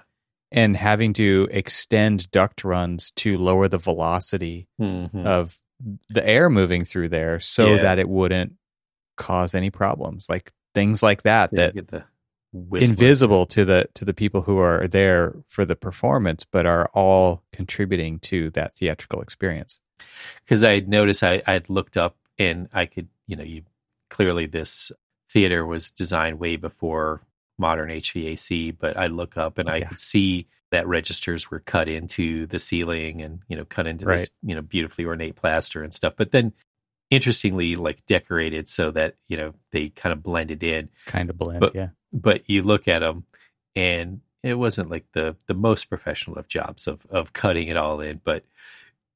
And 0.52 0.76
having 0.76 1.12
to 1.14 1.48
extend 1.50 2.30
duct 2.30 2.62
runs 2.62 3.10
to 3.16 3.36
lower 3.36 3.66
the 3.66 3.78
velocity 3.78 4.68
mm-hmm. 4.80 5.26
of 5.26 5.58
the 6.10 6.26
air 6.26 6.50
moving 6.50 6.84
through 6.84 7.08
there 7.08 7.40
so 7.40 7.74
yeah. 7.74 7.82
that 7.82 7.98
it 7.98 8.08
wouldn't 8.08 8.54
cause 9.16 9.54
any 9.54 9.70
problems. 9.70 10.28
Like 10.28 10.52
things 10.74 11.02
like 11.02 11.22
that 11.22 11.50
yeah, 11.52 11.70
that 11.88 12.06
invisible 12.72 13.46
to 13.46 13.64
the 13.64 13.88
to 13.94 14.04
the 14.04 14.14
people 14.14 14.42
who 14.42 14.58
are 14.58 14.88
there 14.88 15.34
for 15.46 15.66
the 15.66 15.76
performance 15.76 16.44
but 16.44 16.64
are 16.64 16.88
all 16.94 17.42
contributing 17.52 18.18
to 18.18 18.48
that 18.50 18.74
theatrical 18.74 19.20
experience 19.20 19.80
because 20.44 20.64
i 20.64 20.80
noticed 20.80 21.22
i 21.22 21.42
i'd 21.46 21.68
looked 21.68 21.98
up 21.98 22.16
and 22.38 22.66
i 22.72 22.86
could 22.86 23.06
you 23.26 23.36
know 23.36 23.44
you 23.44 23.62
clearly 24.08 24.46
this 24.46 24.90
theater 25.30 25.66
was 25.66 25.90
designed 25.90 26.38
way 26.38 26.56
before 26.56 27.22
modern 27.58 27.90
HVAC, 27.90 28.76
but 28.78 28.96
I 28.96 29.08
look 29.08 29.36
up 29.36 29.58
and 29.58 29.68
oh, 29.68 29.72
I 29.72 29.80
could 29.82 30.00
see 30.00 30.46
that 30.70 30.86
registers 30.86 31.50
were 31.50 31.60
cut 31.60 31.88
into 31.88 32.46
the 32.46 32.58
ceiling 32.58 33.22
and 33.22 33.40
you 33.48 33.56
know 33.56 33.64
cut 33.64 33.86
into 33.86 34.04
right. 34.04 34.18
this 34.18 34.30
you 34.42 34.54
know 34.54 34.62
beautifully 34.62 35.04
ornate 35.04 35.36
plaster 35.36 35.82
and 35.82 35.94
stuff. 35.94 36.14
But 36.16 36.30
then 36.32 36.52
interestingly 37.10 37.74
like 37.76 38.04
decorated 38.06 38.68
so 38.68 38.90
that 38.90 39.16
you 39.28 39.36
know 39.36 39.54
they 39.72 39.88
kind 39.88 40.12
of 40.12 40.22
blended 40.22 40.62
in, 40.62 40.88
kind 41.06 41.30
of 41.30 41.38
blend, 41.38 41.60
but, 41.60 41.74
yeah. 41.74 41.88
But 42.12 42.48
you 42.48 42.62
look 42.62 42.88
at 42.88 43.00
them 43.00 43.24
and 43.76 44.20
it 44.42 44.54
wasn't 44.54 44.90
like 44.90 45.06
the 45.12 45.36
the 45.46 45.54
most 45.54 45.88
professional 45.88 46.38
of 46.38 46.48
jobs 46.48 46.86
of 46.86 47.04
of 47.10 47.32
cutting 47.32 47.68
it 47.68 47.76
all 47.76 48.00
in, 48.00 48.20
but 48.22 48.44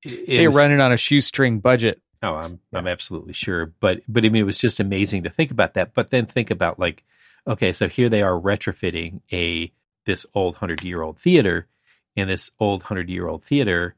they're 0.05 0.51
running 0.51 0.81
on 0.81 0.93
a 0.93 0.97
shoestring 0.97 1.61
budget. 1.61 2.01
Oh, 2.23 2.35
I'm 2.35 2.61
yeah. 2.73 2.79
I'm 2.79 2.87
absolutely 2.87 3.33
sure. 3.33 3.67
But 3.81 4.03
but 4.09 4.25
I 4.25 4.29
mean, 4.29 4.43
it 4.43 4.47
was 4.47 4.59
just 4.59 4.81
amazing 4.81 5.25
to 5.25 5.31
think 5.31 5.51
about 5.51 5.75
that. 5.75 5.95
But 5.95 6.11
then 6.11 6.27
think 6.27 6.51
about 6.51 6.79
like, 6.79 7.05
okay, 7.47 7.73
so 7.73 7.88
here 7.88 8.09
they 8.09 8.23
are 8.23 8.38
retrofitting 8.38 9.21
a 9.33 9.73
this 10.07 10.27
old 10.35 10.57
hundred 10.57 10.83
year 10.83 11.03
old 11.03 11.19
theater, 11.19 11.69
and 12.17 12.29
this 12.29 12.51
old 12.59 12.85
hundred 12.85 13.09
year 13.09 13.29
old 13.29 13.45
theater 13.45 13.97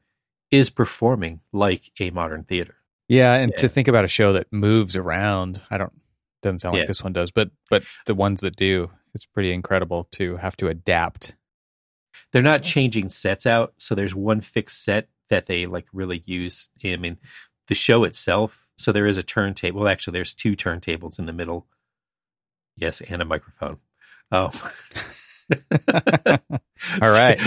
is 0.51 0.69
performing 0.69 1.41
like 1.51 1.91
a 1.99 2.11
modern 2.11 2.43
theater. 2.43 2.75
Yeah, 3.07 3.33
and 3.33 3.51
yeah. 3.51 3.61
to 3.61 3.69
think 3.69 3.87
about 3.87 4.05
a 4.05 4.09
show 4.09 4.33
that 4.33 4.51
moves 4.51 4.95
around, 4.95 5.61
I 5.69 5.77
don't 5.77 5.93
doesn't 6.41 6.59
sound 6.59 6.75
yeah. 6.75 6.81
like 6.81 6.87
this 6.87 7.03
one 7.03 7.13
does, 7.13 7.31
but 7.31 7.51
but 7.69 7.83
the 8.05 8.15
ones 8.15 8.41
that 8.41 8.55
do, 8.55 8.91
it's 9.13 9.25
pretty 9.25 9.51
incredible 9.51 10.07
to 10.13 10.37
have 10.37 10.55
to 10.57 10.67
adapt. 10.67 11.35
They're 12.31 12.41
not 12.41 12.63
changing 12.63 13.09
sets 13.09 13.45
out, 13.45 13.73
so 13.77 13.95
there's 13.95 14.15
one 14.15 14.41
fixed 14.41 14.83
set 14.83 15.09
that 15.29 15.45
they 15.45 15.65
like 15.65 15.85
really 15.93 16.23
use. 16.25 16.69
I 16.83 16.97
mean, 16.97 17.17
the 17.67 17.75
show 17.75 18.03
itself. 18.03 18.61
So 18.77 18.91
there 18.91 19.07
is 19.07 19.17
a 19.17 19.23
turntable. 19.23 19.81
Well, 19.81 19.89
actually, 19.89 20.13
there's 20.13 20.33
two 20.33 20.55
turntables 20.55 21.17
in 21.17 21.25
the 21.25 21.33
middle. 21.33 21.65
Yes, 22.75 23.01
and 23.01 23.21
a 23.21 23.25
microphone. 23.25 23.77
Oh. 24.31 24.51
All 25.91 26.39
right. 27.01 27.39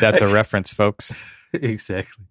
That's 0.00 0.20
a 0.20 0.32
reference, 0.32 0.72
folks. 0.72 1.14
Exactly. 1.52 2.26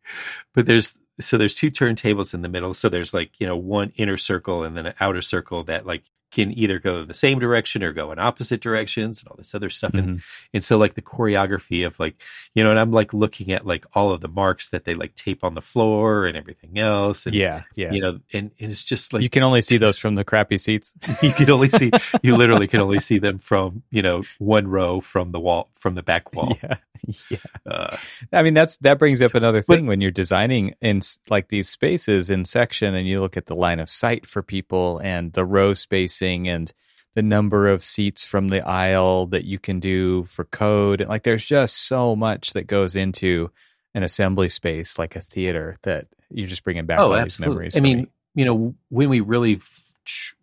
But 0.53 0.65
there's 0.65 0.97
so 1.19 1.37
there's 1.37 1.53
two 1.53 1.69
turntables 1.69 2.33
in 2.33 2.41
the 2.41 2.49
middle. 2.49 2.73
So 2.73 2.89
there's 2.89 3.13
like, 3.13 3.31
you 3.39 3.45
know, 3.45 3.55
one 3.55 3.91
inner 3.95 4.17
circle 4.17 4.63
and 4.63 4.75
then 4.75 4.87
an 4.87 4.93
outer 4.99 5.21
circle 5.21 5.63
that 5.65 5.85
like 5.85 6.03
can 6.31 6.57
either 6.57 6.79
go 6.79 7.01
in 7.01 7.07
the 7.07 7.13
same 7.13 7.39
direction 7.39 7.83
or 7.83 7.91
go 7.93 8.11
in 8.11 8.19
opposite 8.19 8.61
directions 8.61 9.19
and 9.21 9.27
all 9.29 9.35
this 9.37 9.53
other 9.53 9.69
stuff. 9.69 9.91
Mhm. 9.91 9.99
And 9.99 10.21
and 10.53 10.63
so 10.63 10.77
like 10.77 10.93
the 10.95 11.01
choreography 11.01 11.85
of 11.85 11.99
like 11.99 12.15
you 12.55 12.63
know, 12.63 12.69
and 12.71 12.79
I'm 12.79 12.91
like 12.91 13.13
looking 13.13 13.51
at 13.51 13.65
like 13.65 13.85
all 13.93 14.11
of 14.11 14.21
the 14.21 14.27
marks 14.27 14.69
that 14.69 14.85
they 14.85 14.93
like 14.95 15.15
tape 15.15 15.43
on 15.43 15.53
the 15.55 15.61
floor 15.61 16.25
and 16.25 16.35
everything 16.37 16.79
else. 16.79 17.25
And 17.25 17.35
yeah, 17.35 17.63
yeah. 17.75 17.91
you 17.91 18.01
know, 18.01 18.19
and, 18.33 18.51
and 18.59 18.71
it's 18.71 18.83
just 18.83 19.13
like 19.13 19.23
you 19.23 19.29
can 19.29 19.43
only 19.43 19.61
see 19.61 19.77
those 19.77 19.97
from 19.97 20.15
the 20.15 20.23
crappy 20.23 20.57
seats. 20.57 20.93
you 21.21 21.31
can 21.31 21.49
only 21.49 21.69
see 21.69 21.91
you 22.23 22.35
literally 22.35 22.67
can 22.67 22.81
only 22.81 22.99
see 22.99 23.19
them 23.19 23.39
from 23.39 23.83
you 23.91 24.01
know 24.01 24.21
one 24.39 24.67
row 24.67 25.01
from 25.01 25.31
the 25.31 25.39
wall 25.39 25.69
from 25.73 25.95
the 25.95 26.03
back 26.03 26.33
wall. 26.33 26.57
Yeah, 26.63 26.75
yeah. 27.29 27.37
Uh, 27.69 27.97
I 28.31 28.43
mean, 28.43 28.53
that's 28.53 28.77
that 28.77 28.99
brings 28.99 29.21
up 29.21 29.35
another 29.35 29.63
But- 29.67 29.75
thing 29.75 29.85
when 29.85 30.01
you're 30.01 30.11
designing 30.11 30.75
in 30.81 30.99
like 31.29 31.49
these 31.49 31.67
spaces 31.69 32.29
in 32.29 32.45
section, 32.45 32.95
and 32.95 33.07
you 33.07 33.19
look 33.19 33.37
at 33.37 33.47
the 33.47 33.55
line 33.55 33.79
of 33.79 33.89
sight 33.89 34.25
for 34.25 34.41
people 34.41 34.99
and 35.03 35.33
the 35.33 35.45
row 35.45 35.73
spacing 36.21 36.47
and 36.47 36.71
the 37.13 37.21
number 37.21 37.67
of 37.67 37.83
seats 37.83 38.23
from 38.23 38.47
the 38.47 38.65
aisle 38.65 39.27
that 39.27 39.43
you 39.43 39.59
can 39.59 39.79
do 39.79 40.23
for 40.25 40.45
code. 40.45 41.05
Like, 41.07 41.23
there's 41.23 41.45
just 41.45 41.87
so 41.87 42.15
much 42.15 42.53
that 42.53 42.67
goes 42.67 42.95
into 42.95 43.51
an 43.93 44.03
assembly 44.03 44.47
space 44.47 44.97
like 44.97 45.15
a 45.15 45.21
theater 45.21 45.77
that 45.81 46.07
you're 46.29 46.47
just 46.47 46.63
bringing 46.63 46.85
back 46.85 46.99
oh, 46.99 47.11
all 47.11 47.13
oh, 47.13 47.23
these 47.23 47.39
memories. 47.39 47.75
I 47.75 47.81
mean, 47.81 47.97
me. 47.97 48.07
you 48.35 48.45
know, 48.45 48.75
when 48.89 49.09
we 49.09 49.19
really 49.19 49.61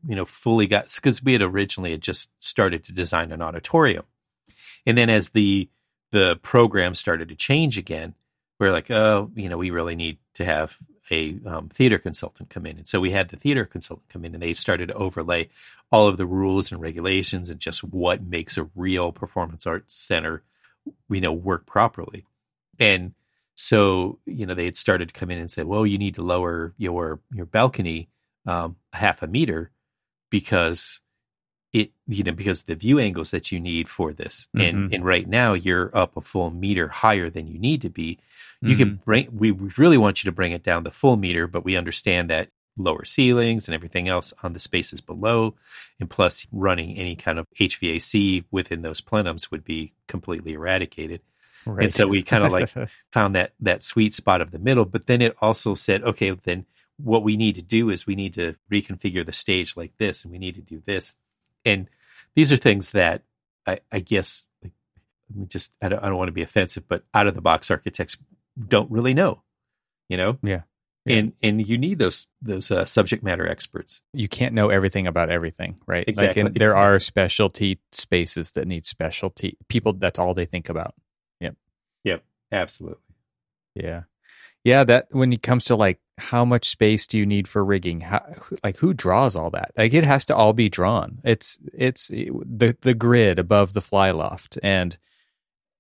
you 0.07 0.15
know 0.15 0.25
fully 0.25 0.67
got 0.67 0.95
because 0.95 1.23
we 1.23 1.33
had 1.33 1.43
originally 1.43 1.91
had 1.93 2.03
just 2.03 2.31
started 2.39 2.85
to 2.85 2.93
design 2.93 3.33
an 3.33 3.41
auditorium, 3.41 4.05
and 4.85 4.99
then 4.99 5.09
as 5.09 5.31
the 5.31 5.71
the 6.13 6.37
program 6.43 6.95
started 6.95 7.31
to 7.31 7.35
change 7.35 7.79
again, 7.79 8.15
we're 8.61 8.73
like, 8.73 8.91
oh, 8.91 9.31
you 9.35 9.49
know, 9.49 9.57
we 9.57 9.71
really 9.71 9.97
need 9.97 10.19
to 10.35 10.45
have 10.45 10.77
a 11.11 11.39
um, 11.47 11.69
theater 11.69 11.99
consultant 11.99 12.51
come 12.51 12.67
in, 12.67 12.77
and 12.79 12.89
so 12.89 13.01
we 13.01 13.11
had 13.11 13.29
the 13.29 13.37
theater 13.37 13.65
consultant 13.65 14.09
come 14.09 14.25
in, 14.25 14.35
and 14.35 14.43
they 14.43 14.53
started 14.53 14.89
to 14.89 14.95
overlay 14.95 15.49
all 15.91 16.07
of 16.09 16.17
the 16.17 16.27
rules 16.27 16.71
and 16.71 16.81
regulations 16.81 17.49
and 17.49 17.61
just 17.61 17.83
what 17.85 18.23
makes 18.23 18.57
a 18.59 18.69
real 18.75 19.13
performance 19.13 19.67
arts 19.67 19.95
center, 19.95 20.43
you 21.09 21.21
know, 21.21 21.33
work 21.33 21.67
properly, 21.67 22.25
and 22.79 23.13
so 23.55 24.19
you 24.27 24.47
know 24.47 24.55
they 24.55 24.67
had 24.67 24.77
started 24.77 25.09
to 25.09 25.15
come 25.15 25.31
in 25.31 25.39
and 25.39 25.51
say, 25.51 25.65
well, 25.65 25.85
you 25.87 25.99
need 25.99 26.15
to 26.15 26.23
lower 26.23 26.75
your 26.79 27.21
your 27.33 27.47
balcony 27.47 28.09
um, 28.47 28.77
half 28.93 29.23
a 29.23 29.27
meter 29.27 29.71
because 30.31 31.01
it 31.73 31.91
you 32.07 32.23
know 32.25 32.33
because 32.33 32.63
the 32.63 32.75
view 32.75 32.99
angles 32.99 33.31
that 33.31 33.53
you 33.53 33.61
need 33.61 33.89
for 33.89 34.13
this. 34.13 34.49
Mhm. 34.57 34.69
and 34.69 34.95
and 34.95 35.05
right 35.05 35.29
now 35.29 35.53
you're 35.53 35.95
up 35.97 36.17
a 36.17 36.21
full 36.21 36.51
meter 36.51 36.89
higher 36.89 37.29
than 37.29 37.47
you 37.47 37.59
need 37.59 37.83
to 37.83 37.91
be 37.91 38.19
you 38.65 38.75
Mm-hmm. 38.75 38.79
can 38.79 39.01
bring 39.05 39.29
we 39.33 39.51
really 39.53 39.99
want 39.99 40.23
you 40.23 40.29
to 40.31 40.35
bring 40.35 40.53
it 40.53 40.63
down 40.65 40.83
the 40.85 40.91
full 40.91 41.17
meter 41.17 41.47
but 41.47 41.65
we 41.65 41.77
understand 41.77 42.31
that 42.31 42.49
lower 42.77 43.05
ceilings 43.05 43.67
and 43.69 43.75
everything 43.75 44.09
else 44.09 44.33
on 44.43 44.53
the 44.53 44.61
spaces 44.61 45.01
below 45.01 45.55
and 46.01 46.09
plus 46.11 46.47
running 46.53 46.97
any 46.97 47.17
kind 47.17 47.39
of 47.39 47.47
hvac 47.59 48.45
within 48.51 48.83
those 48.83 49.01
plenums 49.01 49.51
would 49.51 49.65
be 49.65 49.93
completely 50.07 50.53
eradicated 50.55 51.21
Right. 51.67 51.85
and 51.85 51.93
so 51.93 52.07
we 52.09 52.23
kind 52.23 52.45
of 52.45 52.53
like 52.53 52.71
found 53.13 53.35
that 53.35 53.53
that 53.61 53.83
sweet 53.83 54.15
spot 54.15 54.41
of 54.41 54.53
the 54.53 54.59
middle 54.59 54.85
but 54.85 55.07
then 55.07 55.21
it 55.21 55.37
also 55.41 55.75
said 55.75 56.03
okay 56.05 56.31
then 56.31 56.65
what 56.99 57.23
we 57.23 57.37
need 57.37 57.57
to 57.57 57.63
do 57.63 57.91
is 57.91 58.07
we 58.07 58.15
need 58.17 58.35
to 58.35 58.55
reconfigure 58.73 59.25
the 59.27 59.33
stage 59.33 59.77
like 59.77 59.93
this 59.99 60.25
and 60.25 60.33
we 60.33 60.39
need 60.39 60.55
to 60.55 60.63
do 60.63 60.83
this 60.87 61.15
and 61.65 61.89
these 62.35 62.51
are 62.53 62.57
things 62.57 62.91
that 62.91 63.23
i, 63.67 63.81
I 63.93 63.99
guess 64.01 64.45
like 64.63 64.73
I 65.31 65.39
mean, 65.39 65.49
just 65.49 65.73
I 65.83 65.89
don't, 65.89 66.03
I 66.03 66.09
don't 66.09 66.17
want 66.17 66.29
to 66.29 66.33
be 66.33 66.43
offensive 66.43 66.89
but 66.89 67.03
out 67.13 67.27
of 67.27 67.35
the 67.35 67.41
box 67.43 67.71
architects 67.71 68.17
don't 68.67 68.91
really 68.91 69.15
know 69.15 69.43
you 70.09 70.17
know 70.17 70.39
Yeah. 70.43 70.63
Yeah. 71.05 71.17
and 71.19 71.33
and 71.43 71.67
you 71.67 71.79
need 71.79 71.99
those 71.99 72.27
those 72.43 72.71
uh, 72.71 72.85
subject 72.85 73.23
matter 73.23 73.47
experts 73.49 74.03
you 74.13 74.29
can't 74.29 74.55
know 74.55 74.69
everything 74.69 75.07
about 75.07 75.31
everything, 75.31 75.79
right? 75.87 76.05
Exactly, 76.07 76.43
Like, 76.43 76.51
and 76.53 76.61
there 76.61 76.69
exactly. 76.71 76.83
are 76.95 76.99
specialty 77.01 77.81
spaces 77.93 78.53
that 78.53 78.67
need 78.67 78.85
specialty 78.85 79.57
people. 79.69 79.93
That's 79.95 80.19
all 80.19 80.35
they 80.35 80.45
think 80.45 80.69
about. 80.69 80.95
Yep. 81.41 81.55
Yep. 82.05 82.25
Absolutely 82.53 83.15
Yeah, 83.75 84.03
yeah. 84.65 84.85
That 84.85 85.07
when 85.11 85.33
it 85.33 85.43
comes 85.43 85.65
to 85.67 85.77
like 85.77 86.01
how 86.19 86.45
much 86.45 86.69
space 86.69 87.07
do 87.07 87.17
you 87.17 87.25
need 87.25 87.47
for 87.49 87.65
rigging? 87.65 88.01
How 88.01 88.21
like 88.65 88.79
who 88.79 88.93
draws 88.93 89.37
all 89.37 89.51
that? 89.51 89.71
Like 89.79 89.95
it 89.95 90.05
has 90.05 90.25
to 90.27 90.37
all 90.37 90.53
be 90.53 90.69
drawn. 90.69 91.21
It's 91.25 91.59
it's 91.73 92.09
the 92.09 92.77
the 92.81 92.95
grid 92.95 93.39
above 93.39 93.73
the 93.73 93.81
fly 93.81 94.11
loft 94.11 94.59
and 94.63 94.99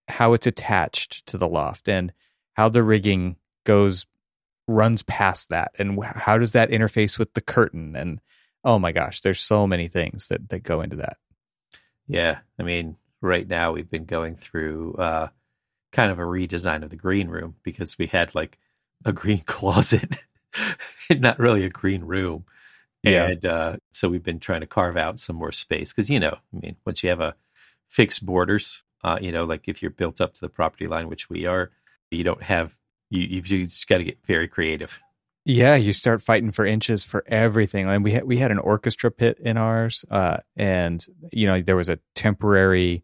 how 0.08 0.32
it's 0.32 0.46
attached 0.46 1.26
to 1.26 1.36
the 1.36 1.48
loft 1.48 1.88
and 1.88 2.12
how 2.58 2.68
the 2.68 2.82
rigging 2.82 3.36
goes 3.64 4.06
runs 4.66 5.02
past 5.02 5.48
that 5.48 5.70
and 5.78 6.04
how 6.04 6.36
does 6.36 6.52
that 6.52 6.70
interface 6.70 7.18
with 7.18 7.32
the 7.32 7.40
curtain 7.40 7.96
and 7.96 8.20
oh 8.64 8.78
my 8.78 8.92
gosh 8.92 9.22
there's 9.22 9.40
so 9.40 9.66
many 9.66 9.88
things 9.88 10.28
that 10.28 10.50
that 10.50 10.62
go 10.62 10.82
into 10.82 10.96
that 10.96 11.16
Yeah, 12.08 12.38
I 12.58 12.62
mean, 12.62 12.96
right 13.20 13.46
now 13.46 13.72
we've 13.72 13.90
been 13.90 14.06
going 14.06 14.36
through 14.36 14.94
uh, 14.94 15.28
kind 15.92 16.10
of 16.10 16.18
a 16.18 16.22
redesign 16.22 16.82
of 16.82 16.90
the 16.90 16.96
green 16.96 17.28
room 17.28 17.54
because 17.62 17.98
we 17.98 18.06
had 18.06 18.34
like 18.34 18.58
a 19.04 19.12
green 19.12 19.42
closet 19.46 20.16
not 21.10 21.38
really 21.38 21.64
a 21.64 21.70
green 21.70 22.02
room. 22.02 22.44
Yeah. 23.02 23.26
And 23.26 23.44
uh, 23.44 23.76
so 23.92 24.08
we've 24.08 24.24
been 24.24 24.40
trying 24.40 24.62
to 24.62 24.66
carve 24.66 24.96
out 24.96 25.20
some 25.20 25.36
more 25.36 25.52
space 25.52 25.92
because, 25.92 26.10
you 26.10 26.18
know, 26.18 26.36
I 26.54 26.58
mean, 26.60 26.76
once 26.84 27.02
you 27.02 27.10
have 27.10 27.20
a 27.20 27.36
fixed 27.88 28.26
borders, 28.26 28.82
uh, 29.04 29.18
you 29.20 29.30
know, 29.30 29.44
like 29.44 29.68
if 29.68 29.82
you're 29.82 29.90
built 29.90 30.20
up 30.20 30.34
to 30.34 30.40
the 30.40 30.48
property 30.48 30.88
line, 30.88 31.08
which 31.08 31.30
we 31.30 31.46
are, 31.46 31.70
you 32.10 32.24
don't 32.24 32.42
have, 32.42 32.74
you, 33.10 33.22
you've 33.22 33.44
just 33.44 33.88
got 33.88 33.98
to 33.98 34.04
get 34.04 34.18
very 34.26 34.48
creative. 34.48 35.00
Yeah, 35.48 35.76
you 35.76 35.94
start 35.94 36.20
fighting 36.20 36.50
for 36.50 36.66
inches 36.66 37.04
for 37.04 37.24
everything. 37.26 37.88
And 37.88 38.04
we 38.04 38.12
had 38.12 38.24
we 38.24 38.36
had 38.36 38.50
an 38.50 38.58
orchestra 38.58 39.10
pit 39.10 39.38
in 39.40 39.56
ours, 39.56 40.04
uh, 40.10 40.38
and 40.56 41.04
you 41.32 41.46
know 41.46 41.62
there 41.62 41.74
was 41.74 41.88
a 41.88 41.98
temporary 42.14 43.02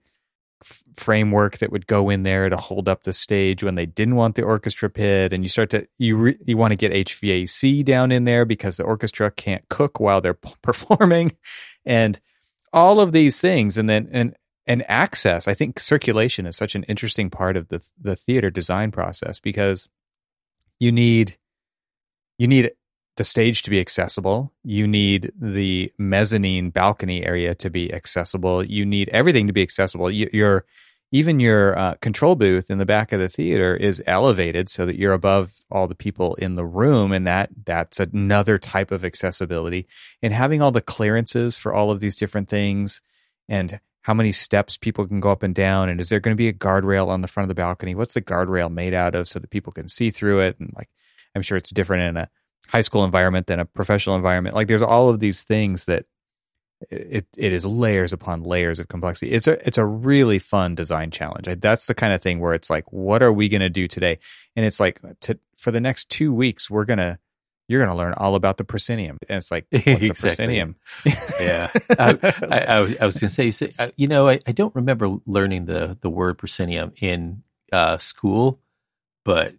f- 0.62 0.84
framework 0.94 1.56
that 1.58 1.72
would 1.72 1.86
go 1.86 2.10
in 2.10 2.22
there 2.22 2.50
to 2.50 2.58
hold 2.58 2.86
up 2.86 3.04
the 3.04 3.14
stage 3.14 3.64
when 3.64 3.76
they 3.76 3.86
didn't 3.86 4.16
want 4.16 4.34
the 4.34 4.42
orchestra 4.42 4.90
pit. 4.90 5.32
And 5.32 5.42
you 5.42 5.48
start 5.48 5.70
to 5.70 5.88
you 5.96 6.16
re, 6.18 6.36
you 6.44 6.58
want 6.58 6.72
to 6.72 6.76
get 6.76 6.92
HVAC 6.92 7.82
down 7.82 8.12
in 8.12 8.24
there 8.24 8.44
because 8.44 8.76
the 8.76 8.84
orchestra 8.84 9.30
can't 9.30 9.66
cook 9.70 9.98
while 9.98 10.20
they're 10.20 10.34
p- 10.34 10.52
performing, 10.62 11.30
and 11.86 12.20
all 12.74 13.00
of 13.00 13.12
these 13.12 13.40
things. 13.40 13.78
And 13.78 13.88
then 13.88 14.06
and 14.12 14.36
and 14.66 14.84
access. 14.88 15.46
I 15.46 15.54
think 15.54 15.78
circulation 15.78 16.46
is 16.46 16.56
such 16.56 16.74
an 16.74 16.84
interesting 16.84 17.30
part 17.30 17.56
of 17.56 17.68
the 17.68 17.86
the 18.00 18.16
theater 18.16 18.50
design 18.50 18.90
process 18.90 19.40
because 19.40 19.88
you 20.80 20.92
need 20.92 21.36
you 22.38 22.48
need 22.48 22.72
the 23.16 23.24
stage 23.24 23.62
to 23.62 23.70
be 23.70 23.80
accessible. 23.80 24.52
You 24.64 24.86
need 24.86 25.32
the 25.40 25.92
mezzanine 25.98 26.70
balcony 26.70 27.24
area 27.24 27.54
to 27.56 27.70
be 27.70 27.92
accessible. 27.92 28.64
You 28.64 28.84
need 28.84 29.08
everything 29.10 29.46
to 29.46 29.52
be 29.52 29.62
accessible. 29.62 30.10
You, 30.10 30.28
your 30.32 30.64
even 31.12 31.38
your 31.38 31.78
uh, 31.78 31.94
control 32.00 32.34
booth 32.34 32.72
in 32.72 32.78
the 32.78 32.86
back 32.86 33.12
of 33.12 33.20
the 33.20 33.28
theater 33.28 33.76
is 33.76 34.02
elevated 34.04 34.68
so 34.68 34.84
that 34.84 34.98
you're 34.98 35.12
above 35.12 35.60
all 35.70 35.86
the 35.86 35.94
people 35.94 36.34
in 36.36 36.56
the 36.56 36.64
room, 36.64 37.12
and 37.12 37.24
that 37.24 37.50
that's 37.64 38.00
another 38.00 38.58
type 38.58 38.90
of 38.90 39.04
accessibility. 39.04 39.86
And 40.22 40.34
having 40.34 40.60
all 40.60 40.72
the 40.72 40.80
clearances 40.80 41.56
for 41.56 41.72
all 41.72 41.92
of 41.92 42.00
these 42.00 42.16
different 42.16 42.48
things, 42.48 43.00
and 43.48 43.78
how 44.04 44.12
many 44.12 44.32
steps 44.32 44.76
people 44.76 45.06
can 45.06 45.18
go 45.18 45.30
up 45.30 45.42
and 45.42 45.54
down, 45.54 45.88
and 45.88 45.98
is 45.98 46.10
there 46.10 46.20
going 46.20 46.34
to 46.34 46.38
be 46.38 46.48
a 46.48 46.52
guardrail 46.52 47.08
on 47.08 47.22
the 47.22 47.28
front 47.28 47.44
of 47.44 47.48
the 47.48 47.60
balcony? 47.60 47.94
What's 47.94 48.12
the 48.12 48.20
guardrail 48.20 48.70
made 48.70 48.92
out 48.92 49.14
of 49.14 49.28
so 49.28 49.38
that 49.38 49.48
people 49.48 49.72
can 49.72 49.88
see 49.88 50.10
through 50.10 50.40
it? 50.40 50.60
And 50.60 50.72
like 50.76 50.90
I'm 51.34 51.40
sure 51.40 51.56
it's 51.56 51.70
different 51.70 52.02
in 52.02 52.16
a 52.18 52.28
high 52.68 52.82
school 52.82 53.04
environment 53.04 53.46
than 53.46 53.60
a 53.60 53.64
professional 53.64 54.14
environment. 54.14 54.54
Like 54.54 54.68
there's 54.68 54.82
all 54.82 55.08
of 55.08 55.20
these 55.20 55.42
things 55.42 55.86
that 55.86 56.04
it 56.90 57.26
it 57.38 57.52
is 57.54 57.64
layers 57.64 58.12
upon 58.12 58.42
layers 58.42 58.78
of 58.78 58.88
complexity. 58.88 59.32
It's 59.32 59.46
a 59.46 59.66
it's 59.66 59.78
a 59.78 59.86
really 59.86 60.38
fun 60.38 60.74
design 60.74 61.10
challenge. 61.10 61.48
That's 61.60 61.86
the 61.86 61.94
kind 61.94 62.12
of 62.12 62.20
thing 62.20 62.40
where 62.40 62.52
it's 62.52 62.68
like, 62.68 62.92
what 62.92 63.22
are 63.22 63.32
we 63.32 63.48
going 63.48 63.62
to 63.62 63.70
do 63.70 63.88
today? 63.88 64.18
And 64.54 64.66
it's 64.66 64.80
like 64.80 65.00
to, 65.22 65.38
for 65.56 65.70
the 65.70 65.80
next 65.80 66.10
two 66.10 66.30
weeks, 66.30 66.68
we're 66.68 66.84
gonna 66.84 67.20
you're 67.68 67.84
gonna 67.84 67.96
learn 67.96 68.14
all 68.16 68.34
about 68.34 68.56
the 68.56 68.64
proscenium. 68.64 69.18
And 69.28 69.38
it's 69.38 69.50
like, 69.50 69.66
what's 69.70 69.86
Exactly. 69.86 70.08
a 70.08 70.14
proscenium? 70.14 70.76
Yeah. 71.40 71.70
I, 71.98 72.18
I, 72.50 72.58
I 72.58 72.80
was, 72.80 72.98
I 72.98 73.06
was 73.06 73.18
going 73.18 73.28
to 73.28 73.34
say, 73.34 73.46
you, 73.46 73.52
say 73.52 73.72
uh, 73.78 73.90
you 73.96 74.06
know, 74.06 74.28
I, 74.28 74.38
I 74.46 74.52
don't 74.52 74.74
remember 74.74 75.16
learning 75.26 75.66
the, 75.66 75.98
the 76.00 76.08
word 76.08 76.38
proscenium 76.38 76.92
in 77.00 77.42
uh, 77.72 77.98
school, 77.98 78.60
but 79.24 79.54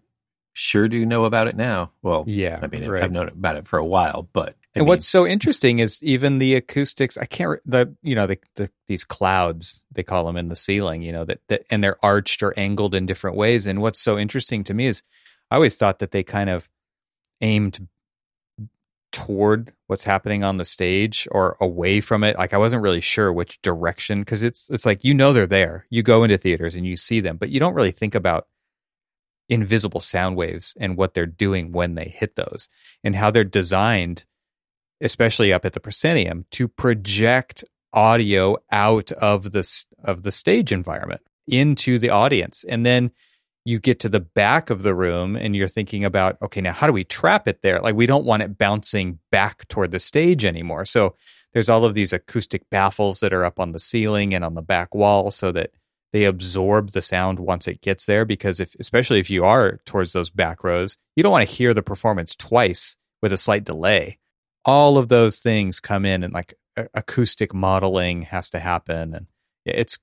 sure 0.54 0.88
do 0.88 1.06
know 1.06 1.26
about 1.26 1.48
it 1.48 1.56
now. 1.56 1.92
Well, 2.02 2.24
yeah, 2.28 2.60
I 2.62 2.68
mean, 2.68 2.88
right. 2.88 3.04
I've 3.04 3.12
known 3.12 3.28
about 3.28 3.58
it 3.58 3.68
for 3.68 3.78
a 3.78 3.86
while, 3.86 4.28
but 4.34 4.56
and 4.74 4.84
mean, 4.84 4.88
what's 4.88 5.08
so 5.08 5.26
interesting 5.26 5.80
is 5.80 6.02
even 6.02 6.40
the 6.40 6.56
acoustics. 6.56 7.18
I 7.18 7.26
can't 7.26 7.60
the 7.66 7.96
you 8.02 8.16
know 8.16 8.28
the, 8.28 8.40
the 8.56 8.70
these 8.88 9.04
clouds 9.04 9.84
they 9.92 10.04
call 10.04 10.26
them 10.26 10.38
in 10.38 10.50
the 10.50 10.56
ceiling. 10.56 11.02
You 11.02 11.12
know 11.12 11.26
that 11.26 11.40
that 11.50 11.66
and 11.70 11.84
they're 11.84 12.04
arched 12.04 12.42
or 12.42 12.54
angled 12.58 12.96
in 12.96 13.06
different 13.06 13.38
ways. 13.38 13.66
And 13.66 13.82
what's 13.82 14.02
so 14.02 14.18
interesting 14.18 14.64
to 14.66 14.74
me 14.74 14.88
is 14.88 15.04
I 15.52 15.56
always 15.56 15.76
thought 15.76 16.00
that 16.00 16.12
they 16.12 16.24
kind 16.24 16.50
of 16.50 16.70
aimed 17.42 17.88
toward 19.16 19.74
what's 19.88 20.04
happening 20.04 20.44
on 20.44 20.58
the 20.58 20.66
stage 20.66 21.28
or 21.32 21.58
away 21.62 22.02
from 22.02 22.24
it. 22.24 22.38
Like 22.38 22.54
I 22.54 22.58
wasn't 22.58 22.84
really 22.84 23.02
sure 23.02 23.32
which 23.32 23.62
direction 23.62 24.20
because 24.20 24.44
it's 24.44 24.70
it's 24.70 24.86
like 24.86 25.04
you 25.04 25.14
know 25.14 25.34
they're 25.34 25.48
there. 25.48 25.86
You 25.90 26.04
go 26.04 26.24
into 26.24 26.38
theaters 26.38 26.76
and 26.76 26.86
you 26.86 26.98
see 26.98 27.20
them, 27.20 27.38
but 27.38 27.50
you 27.50 27.60
don't 27.60 27.74
really 27.74 27.92
think 27.92 28.14
about 28.14 28.48
invisible 29.48 30.00
sound 30.00 30.36
waves 30.36 30.76
and 30.80 30.98
what 30.98 31.14
they're 31.14 31.26
doing 31.26 31.72
when 31.72 31.96
they 31.96 32.06
hit 32.06 32.36
those 32.36 32.68
and 33.04 33.16
how 33.16 33.32
they're 33.32 33.44
designed 33.44 34.26
especially 35.02 35.52
up 35.52 35.66
at 35.66 35.74
the 35.74 35.80
proscenium, 35.80 36.46
to 36.52 36.68
project 36.68 37.64
audio 37.94 38.58
out 38.72 39.12
of 39.14 39.52
the 39.52 39.86
of 40.04 40.24
the 40.24 40.32
stage 40.32 40.72
environment 40.72 41.22
into 41.48 42.00
the 42.00 42.10
audience, 42.10 42.66
and 42.68 42.86
then 42.86 43.12
you 43.66 43.80
get 43.80 44.00
to 44.02 44.10
the 44.10 44.20
back 44.20 44.70
of 44.70 44.84
the 44.84 44.94
room 44.94 45.36
and 45.36 45.56
you're 45.56 45.68
thinking 45.68 46.06
about 46.06 46.38
okay 46.42 46.62
now 46.62 46.72
how 46.72 46.88
do 46.88 46.94
we 46.94 47.04
trap 47.04 47.48
it 47.48 47.62
there? 47.62 47.82
Like 47.82 47.96
we 47.96 48.06
don't 48.06 48.26
want 48.26 48.44
it 48.44 48.58
bouncing 48.58 49.20
back 49.32 49.68
toward 49.68 49.92
the 49.92 50.00
stage 50.00 50.46
anymore. 50.46 50.86
So 50.86 51.16
there's 51.54 51.70
all 51.70 51.84
of 51.84 51.94
these 51.94 52.14
acoustic 52.14 52.70
baffles 52.70 53.20
that 53.22 53.34
are 53.34 53.44
up 53.44 53.60
on 53.60 53.72
the 53.72 53.80
ceiling 53.80 54.34
and 54.34 54.46
on 54.46 54.54
the 54.54 54.62
back 54.62 54.94
wall 54.94 55.32
so 55.32 55.52
that 55.52 55.72
they 56.14 56.26
absorb 56.26 56.92
the 56.92 57.02
sound 57.02 57.40
once 57.40 57.68
it 57.68 57.82
gets 57.82 58.06
there 58.06 58.24
because 58.24 58.60
if 58.60 58.76
especially 58.80 59.20
if 59.20 59.30
you 59.30 59.44
are 59.44 59.80
towards 59.86 60.14
those 60.14 60.30
back 60.30 60.64
rows 60.64 60.96
you 61.16 61.24
don't 61.24 61.32
want 61.32 61.48
to 61.48 61.54
hear 61.54 61.74
the 61.74 61.82
performance 61.82 62.36
twice 62.36 62.96
with 63.22 63.34
a 63.34 63.38
slight 63.38 63.64
delay. 63.64 64.20
All 64.64 64.98
of 64.98 65.10
those 65.10 65.40
things 65.40 65.80
come 65.80 66.06
in 66.06 66.24
and 66.24 66.34
like 66.34 66.54
acoustic 66.94 67.54
modeling 67.54 68.24
has 68.24 68.50
to 68.52 68.60
happen 68.60 69.14
and 69.14 69.28
it's 69.66 70.00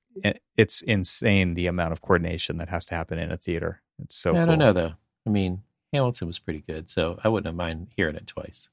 it's 0.56 0.82
insane 0.82 1.54
the 1.54 1.66
amount 1.66 1.92
of 1.92 2.02
coordination 2.02 2.58
that 2.58 2.68
has 2.68 2.84
to 2.86 2.94
happen 2.94 3.18
in 3.18 3.30
a 3.30 3.36
theater. 3.36 3.80
It's 4.02 4.16
so. 4.16 4.32
I 4.32 4.38
cool. 4.38 4.46
don't 4.46 4.58
know 4.58 4.72
though. 4.72 4.92
I 5.26 5.30
mean, 5.30 5.62
Hamilton 5.92 6.26
was 6.26 6.38
pretty 6.38 6.60
good, 6.66 6.90
so 6.90 7.18
I 7.22 7.28
wouldn't 7.28 7.46
have 7.46 7.54
mind 7.54 7.88
hearing 7.96 8.16
it 8.16 8.26
twice. 8.26 8.68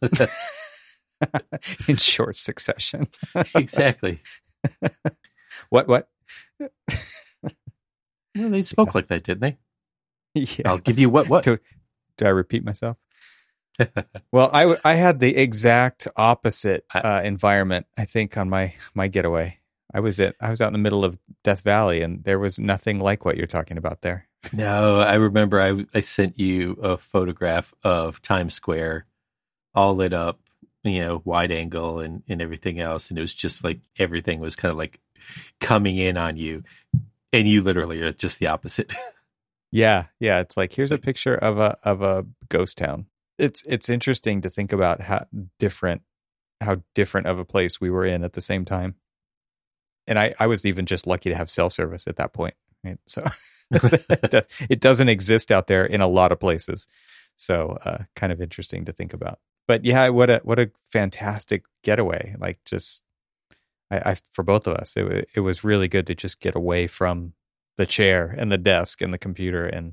in 1.88 1.96
short 1.96 2.36
succession. 2.36 3.08
exactly. 3.54 4.20
what? 5.70 5.88
What? 5.88 6.08
well, 6.60 6.70
they 8.34 8.62
spoke 8.62 8.94
like 8.94 9.08
that, 9.08 9.24
didn't 9.24 9.40
they? 9.40 9.56
Yeah. 10.34 10.70
I'll 10.70 10.78
give 10.78 10.98
you 10.98 11.10
what? 11.10 11.28
What? 11.28 11.42
Do, 11.42 11.58
do 12.16 12.26
I 12.26 12.30
repeat 12.30 12.64
myself? 12.64 12.96
well, 14.32 14.50
I 14.52 14.76
I 14.84 14.94
had 14.94 15.20
the 15.20 15.36
exact 15.36 16.06
opposite 16.16 16.84
uh, 16.94 17.22
environment. 17.24 17.86
I 17.96 18.04
think 18.04 18.36
on 18.36 18.48
my 18.48 18.74
my 18.94 19.08
getaway. 19.08 19.57
I 19.94 20.00
was 20.00 20.20
at 20.20 20.36
I 20.40 20.50
was 20.50 20.60
out 20.60 20.68
in 20.68 20.74
the 20.74 20.78
middle 20.78 21.04
of 21.04 21.18
Death 21.42 21.62
Valley, 21.62 22.02
and 22.02 22.22
there 22.24 22.38
was 22.38 22.58
nothing 22.58 22.98
like 23.00 23.24
what 23.24 23.36
you're 23.36 23.46
talking 23.46 23.78
about 23.78 24.02
there. 24.02 24.28
No, 24.52 25.00
I 25.00 25.14
remember 25.14 25.60
I 25.60 25.84
I 25.96 26.00
sent 26.02 26.38
you 26.38 26.72
a 26.82 26.98
photograph 26.98 27.72
of 27.82 28.20
Times 28.20 28.54
Square, 28.54 29.06
all 29.74 29.94
lit 29.94 30.12
up, 30.12 30.40
you 30.84 31.00
know, 31.00 31.22
wide 31.24 31.50
angle 31.50 32.00
and 32.00 32.22
and 32.28 32.42
everything 32.42 32.80
else, 32.80 33.08
and 33.08 33.18
it 33.18 33.22
was 33.22 33.34
just 33.34 33.64
like 33.64 33.80
everything 33.98 34.40
was 34.40 34.56
kind 34.56 34.70
of 34.70 34.78
like 34.78 35.00
coming 35.60 35.96
in 35.96 36.18
on 36.18 36.36
you, 36.36 36.64
and 37.32 37.48
you 37.48 37.62
literally 37.62 38.02
are 38.02 38.12
just 38.12 38.38
the 38.38 38.48
opposite. 38.48 38.92
yeah, 39.72 40.06
yeah, 40.20 40.40
it's 40.40 40.56
like 40.56 40.74
here's 40.74 40.92
a 40.92 40.98
picture 40.98 41.34
of 41.34 41.58
a 41.58 41.78
of 41.82 42.02
a 42.02 42.26
ghost 42.50 42.76
town. 42.76 43.06
It's 43.38 43.62
it's 43.66 43.88
interesting 43.88 44.42
to 44.42 44.50
think 44.50 44.70
about 44.70 45.00
how 45.00 45.26
different 45.58 46.02
how 46.60 46.82
different 46.94 47.26
of 47.26 47.38
a 47.38 47.44
place 47.44 47.80
we 47.80 47.88
were 47.88 48.04
in 48.04 48.22
at 48.22 48.34
the 48.34 48.40
same 48.42 48.64
time 48.66 48.96
and 50.08 50.18
I, 50.18 50.34
I 50.38 50.46
was 50.46 50.66
even 50.66 50.86
just 50.86 51.06
lucky 51.06 51.30
to 51.30 51.36
have 51.36 51.50
cell 51.50 51.70
service 51.70 52.06
at 52.06 52.16
that 52.16 52.32
point. 52.32 52.54
Right? 52.84 52.98
So 53.06 53.24
it 53.70 54.80
doesn't 54.80 55.08
exist 55.08 55.52
out 55.52 55.66
there 55.66 55.84
in 55.84 56.00
a 56.00 56.08
lot 56.08 56.32
of 56.32 56.40
places. 56.40 56.88
So 57.36 57.78
uh, 57.84 58.04
kind 58.16 58.32
of 58.32 58.40
interesting 58.40 58.84
to 58.86 58.92
think 58.92 59.12
about. 59.12 59.38
But 59.66 59.84
yeah, 59.84 60.08
what 60.08 60.30
a 60.30 60.40
what 60.44 60.58
a 60.58 60.70
fantastic 60.90 61.64
getaway! 61.82 62.34
Like 62.38 62.58
just, 62.64 63.02
I, 63.90 64.12
I 64.12 64.16
for 64.32 64.42
both 64.42 64.66
of 64.66 64.74
us, 64.76 64.96
it 64.96 65.28
it 65.34 65.40
was 65.40 65.62
really 65.62 65.88
good 65.88 66.06
to 66.06 66.14
just 66.14 66.40
get 66.40 66.56
away 66.56 66.86
from 66.86 67.34
the 67.76 67.84
chair 67.84 68.34
and 68.36 68.50
the 68.50 68.58
desk 68.58 69.02
and 69.02 69.12
the 69.12 69.18
computer 69.18 69.66
and 69.66 69.92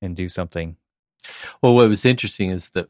and 0.00 0.14
do 0.14 0.28
something. 0.28 0.76
Well, 1.60 1.74
what 1.74 1.88
was 1.88 2.04
interesting 2.04 2.50
is 2.50 2.70
that 2.70 2.88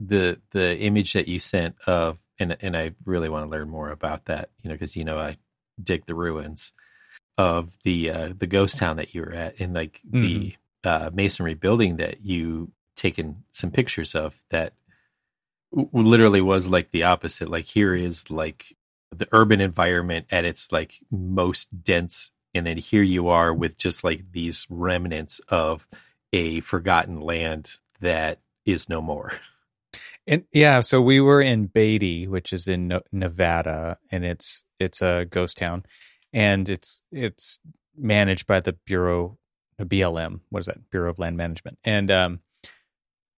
the 0.00 0.40
the 0.52 0.78
image 0.78 1.12
that 1.12 1.28
you 1.28 1.38
sent 1.38 1.76
of 1.86 2.18
and 2.38 2.56
and 2.60 2.74
I 2.74 2.92
really 3.04 3.28
want 3.28 3.44
to 3.44 3.50
learn 3.50 3.68
more 3.68 3.90
about 3.90 4.24
that, 4.26 4.48
you 4.62 4.70
know, 4.70 4.74
because 4.74 4.96
you 4.96 5.04
know 5.04 5.18
I 5.18 5.36
dig 5.82 6.06
the 6.06 6.14
ruins 6.14 6.72
of 7.38 7.76
the 7.84 8.10
uh, 8.10 8.32
the 8.36 8.46
ghost 8.46 8.78
town 8.78 8.96
that 8.96 9.14
you 9.14 9.20
were 9.22 9.32
at 9.32 9.60
and 9.60 9.74
like 9.74 10.00
mm-hmm. 10.10 10.22
the 10.22 10.56
uh, 10.84 11.10
masonry 11.12 11.54
building 11.54 11.96
that 11.96 12.24
you 12.24 12.70
taken 12.94 13.44
some 13.52 13.70
pictures 13.70 14.14
of 14.14 14.34
that 14.50 14.72
w- 15.74 15.88
literally 15.92 16.40
was 16.40 16.68
like 16.68 16.90
the 16.90 17.04
opposite. 17.04 17.50
Like 17.50 17.66
here 17.66 17.94
is 17.94 18.30
like 18.30 18.76
the 19.10 19.28
urban 19.32 19.60
environment 19.60 20.26
at 20.30 20.44
its 20.44 20.72
like 20.72 20.98
most 21.10 21.84
dense 21.84 22.30
and 22.54 22.66
then 22.66 22.78
here 22.78 23.02
you 23.02 23.28
are 23.28 23.52
with 23.52 23.76
just 23.76 24.02
like 24.02 24.32
these 24.32 24.66
remnants 24.70 25.40
of 25.48 25.86
a 26.32 26.60
forgotten 26.60 27.20
land 27.20 27.76
that 28.00 28.38
is 28.64 28.88
no 28.88 29.02
more 29.02 29.32
and 30.26 30.44
yeah, 30.52 30.80
so 30.80 31.00
we 31.00 31.20
were 31.20 31.40
in 31.40 31.66
Beatty, 31.66 32.26
which 32.26 32.52
is 32.52 32.66
in 32.66 33.00
Nevada, 33.12 33.98
and 34.10 34.24
it's 34.24 34.64
it's 34.80 35.00
a 35.00 35.26
ghost 35.28 35.58
town, 35.58 35.84
and 36.32 36.68
it's 36.68 37.00
it's 37.12 37.58
managed 37.96 38.46
by 38.46 38.60
the 38.60 38.72
Bureau, 38.72 39.38
the 39.78 39.86
BLM. 39.86 40.40
What 40.50 40.60
is 40.60 40.66
that? 40.66 40.90
Bureau 40.90 41.10
of 41.10 41.18
Land 41.18 41.36
Management, 41.36 41.78
and 41.84 42.10
um, 42.10 42.40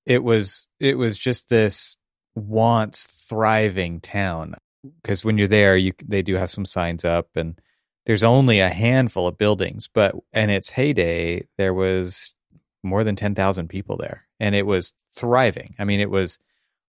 it 0.07 0.25
was 0.25 0.69
it 0.81 0.97
was 0.97 1.19
just 1.19 1.49
this 1.49 1.99
once 2.35 3.05
thriving 3.05 4.01
town 4.01 4.55
because 5.03 5.25
when 5.25 5.39
you're 5.39 5.49
there, 5.49 5.77
you 5.77 5.93
they 6.07 6.23
do 6.23 6.37
have 6.37 6.51
some 6.51 6.65
signs 6.65 7.05
up, 7.05 7.29
and 7.37 7.61
there's 8.07 8.25
only 8.25 8.61
a 8.61 8.71
handful 8.71 9.27
of 9.27 9.37
buildings, 9.37 9.89
but 9.93 10.15
in 10.33 10.51
its 10.51 10.71
heyday, 10.71 11.47
there 11.59 11.75
was 11.75 12.35
more 12.83 13.05
than 13.05 13.17
ten 13.17 13.35
thousand 13.35 13.69
people 13.69 13.97
there, 13.97 14.25
and 14.41 14.55
it 14.55 14.67
was 14.67 14.95
thriving. 15.15 15.75
I 15.79 15.85
mean, 15.85 16.01
it 16.01 16.11
was 16.11 16.39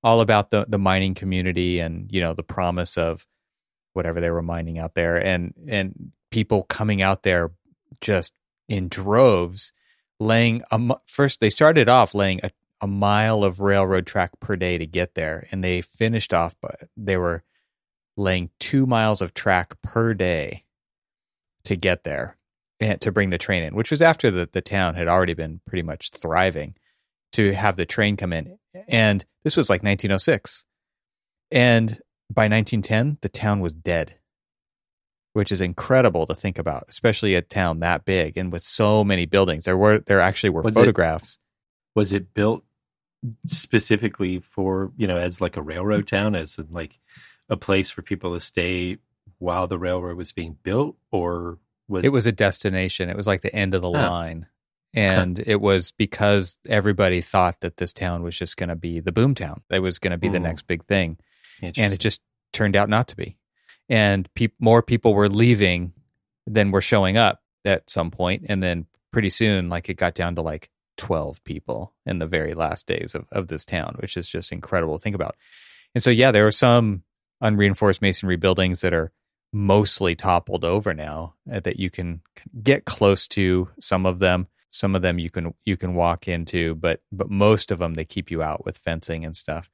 all 0.04 0.22
about 0.22 0.52
the 0.52 0.66
the 0.68 0.80
mining 0.80 1.14
community 1.14 1.80
and 1.80 2.12
you 2.12 2.22
know 2.22 2.34
the 2.34 2.44
promise 2.44 2.98
of 2.98 3.26
whatever 3.94 4.22
they 4.22 4.30
were 4.30 4.42
mining 4.42 4.78
out 4.80 4.96
there. 4.96 5.18
And 5.18 5.54
and 5.68 6.12
people 6.32 6.64
coming 6.64 7.02
out 7.02 7.24
there 7.24 7.52
just 8.02 8.34
in 8.68 8.88
droves 8.88 9.74
laying 10.20 10.62
a 10.72 10.96
first 11.06 11.40
they 11.40 11.50
started 11.50 11.90
off 11.90 12.14
laying 12.14 12.40
a, 12.44 12.52
a 12.82 12.88
mile 12.88 13.44
of 13.44 13.60
railroad 13.60 14.06
track 14.06 14.32
per 14.40 14.56
day 14.56 14.78
to 14.78 14.86
get 14.86 15.16
there 15.16 15.48
and 15.52 15.64
they 15.64 15.82
finished 15.82 16.34
off 16.34 16.56
but 16.62 16.88
they 16.96 17.18
were 17.18 17.44
laying 18.16 18.50
2 18.60 18.86
miles 18.86 19.22
of 19.22 19.34
track 19.34 19.82
per 19.82 20.14
day 20.14 20.66
to 21.64 21.76
get 21.76 22.04
there 22.04 22.38
and 22.80 23.02
to 23.02 23.12
bring 23.12 23.30
the 23.30 23.38
train 23.38 23.64
in 23.64 23.76
which 23.76 23.92
was 23.92 24.02
after 24.02 24.30
the, 24.30 24.48
the 24.52 24.62
town 24.62 24.96
had 24.96 25.08
already 25.08 25.34
been 25.34 25.62
pretty 25.66 25.84
much 25.84 26.12
thriving 26.12 26.76
to 27.34 27.54
have 27.54 27.76
the 27.76 27.86
train 27.86 28.18
come 28.18 28.34
in. 28.34 28.58
And 28.88 29.26
this 29.44 29.58
was 29.58 29.70
like 29.70 29.84
1906. 29.84 30.66
And 31.52 32.00
by 32.32 32.44
1910, 32.44 33.18
the 33.22 33.30
town 33.30 33.60
was 33.60 33.74
dead, 33.74 34.16
which 35.34 35.52
is 35.52 35.62
incredible 35.62 36.26
to 36.28 36.36
think 36.36 36.60
about, 36.60 36.86
especially 36.88 37.36
a 37.36 37.42
town 37.42 37.80
that 37.80 38.06
big 38.06 38.38
and 38.38 38.52
with 38.52 38.64
so 38.64 39.04
many 39.04 39.26
buildings. 39.26 39.66
There 39.66 39.78
were 39.78 40.00
there 40.00 40.22
actually 40.22 40.52
were 40.52 40.62
was 40.62 40.74
photographs. 40.74 41.34
It, 41.34 42.00
was 42.00 42.14
it 42.14 42.34
built 42.34 42.64
specifically 43.48 44.40
for, 44.40 44.92
you 44.96 45.08
know, 45.08 45.18
as 45.18 45.42
like 45.42 45.58
a 45.58 45.62
railroad 45.62 46.08
town, 46.08 46.36
as 46.36 46.58
in 46.58 46.68
like 46.72 47.00
a 47.50 47.58
place 47.58 47.90
for 47.90 48.02
people 48.02 48.34
to 48.36 48.40
stay 48.40 48.98
while 49.40 49.68
the 49.68 49.80
railroad 49.80 50.18
was 50.18 50.32
being 50.32 50.58
built 50.64 50.96
or 51.12 51.58
was 51.88 52.06
it 52.06 52.10
was 52.10 52.28
a 52.28 52.32
destination. 52.32 53.10
It 53.10 53.18
was 53.18 53.28
like 53.28 53.42
the 53.42 53.56
end 53.56 53.74
of 53.74 53.82
the 53.82 53.90
line 53.90 54.48
and 54.94 55.40
it 55.46 55.62
was 55.62 55.92
because 55.92 56.58
everybody 56.68 57.22
thought 57.22 57.60
that 57.62 57.78
this 57.78 57.94
town 57.94 58.24
was 58.24 58.38
just 58.38 58.58
going 58.58 58.70
to 58.70 58.76
be 58.76 59.00
the 59.00 59.12
boom 59.12 59.36
town. 59.36 59.62
It 59.70 59.80
was 59.80 60.00
going 60.00 60.12
to 60.12 60.18
be 60.18 60.28
the 60.30 60.40
next 60.40 60.68
big 60.68 60.86
thing, 60.86 61.18
and 61.78 61.94
it 61.94 62.00
just 62.00 62.22
turned 62.54 62.76
out 62.76 62.90
not 62.90 63.08
to 63.10 63.16
be. 63.16 63.38
And 63.88 64.28
pe- 64.34 64.50
more 64.60 64.82
people 64.82 65.14
were 65.14 65.30
leaving 65.30 65.94
than 66.48 66.72
were 66.72 66.82
showing 66.82 67.18
up 67.18 67.42
at 67.66 67.90
some 67.90 68.12
point, 68.12 68.46
and 68.50 68.64
then 68.64 68.88
pretty 69.12 69.30
soon, 69.30 69.70
like 69.70 69.90
it 69.90 69.96
got 69.96 70.16
down 70.16 70.36
to 70.36 70.42
like 70.42 70.70
twelve 70.98 71.44
people 71.44 71.94
in 72.06 72.20
the 72.20 72.28
very 72.28 72.54
last 72.54 72.88
days 72.88 73.16
of 73.16 73.28
of 73.32 73.48
this 73.48 73.66
town, 73.66 73.96
which 74.00 74.18
is 74.18 74.28
just 74.28 74.52
incredible 74.52 74.98
to 74.98 75.02
think 75.02 75.16
about. 75.16 75.36
And 75.96 76.04
so, 76.04 76.10
yeah, 76.10 76.32
there 76.32 76.48
are 76.48 76.52
some 76.52 77.04
unreinforced 77.42 78.02
masonry 78.02 78.36
buildings 78.36 78.82
that 78.82 78.94
are 78.94 79.12
mostly 79.52 80.16
toppled 80.16 80.64
over 80.64 80.94
now 80.94 81.34
uh, 81.52 81.60
that 81.62 81.80
you 81.80 81.90
can 81.90 82.22
get 82.62 82.86
close 82.86 83.28
to 83.28 83.70
some 83.80 84.06
of 84.06 84.20
them 84.20 84.48
some 84.72 84.96
of 84.96 85.02
them 85.02 85.20
you 85.20 85.30
can 85.30 85.54
you 85.66 85.78
can 85.78 85.96
walk 85.96 86.28
into, 86.28 86.76
but 86.76 87.02
but 87.12 87.30
most 87.30 87.72
of 87.72 87.80
them 87.80 87.96
they 87.96 88.06
keep 88.06 88.30
you 88.30 88.42
out 88.42 88.66
with 88.66 88.78
fencing 88.78 89.26
and 89.26 89.36
stuff. 89.36 89.70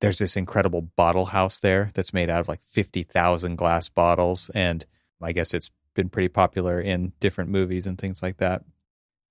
There's 0.00 0.18
this 0.18 0.36
incredible 0.36 0.80
bottle 0.80 1.26
house 1.26 1.60
there 1.60 1.90
that's 1.94 2.14
made 2.14 2.30
out 2.30 2.40
of 2.40 2.48
like 2.48 2.62
fifty 2.62 3.02
thousand 3.02 3.56
glass 3.56 3.88
bottles, 3.88 4.50
and 4.54 4.84
I 5.22 5.32
guess 5.32 5.52
it's 5.52 5.70
been 5.94 6.08
pretty 6.08 6.28
popular 6.28 6.80
in 6.80 7.12
different 7.20 7.50
movies 7.50 7.86
and 7.86 7.98
things 7.98 8.22
like 8.22 8.38
that. 8.38 8.62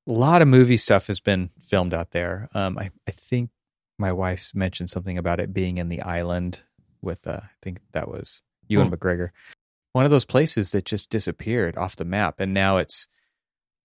A 0.07 0.11
lot 0.11 0.41
of 0.41 0.47
movie 0.47 0.77
stuff 0.77 1.07
has 1.07 1.19
been 1.19 1.49
filmed 1.61 1.93
out 1.93 2.11
there. 2.11 2.49
Um, 2.53 2.77
I 2.77 2.91
I 3.07 3.11
think 3.11 3.49
my 3.97 4.13
wife's 4.13 4.53
mentioned 4.53 4.89
something 4.89 5.17
about 5.17 5.39
it 5.39 5.53
being 5.53 5.77
in 5.77 5.89
the 5.89 6.01
island 6.01 6.61
with 7.01 7.27
uh, 7.27 7.41
I 7.43 7.49
think 7.61 7.81
that 7.93 8.09
was 8.09 8.43
Ewan 8.67 8.87
hmm. 8.87 8.93
McGregor. 8.93 9.29
One 9.93 10.05
of 10.05 10.11
those 10.11 10.25
places 10.25 10.71
that 10.71 10.85
just 10.85 11.09
disappeared 11.09 11.75
off 11.77 11.95
the 11.95 12.05
map, 12.05 12.39
and 12.39 12.53
now 12.53 12.77
it's 12.77 13.07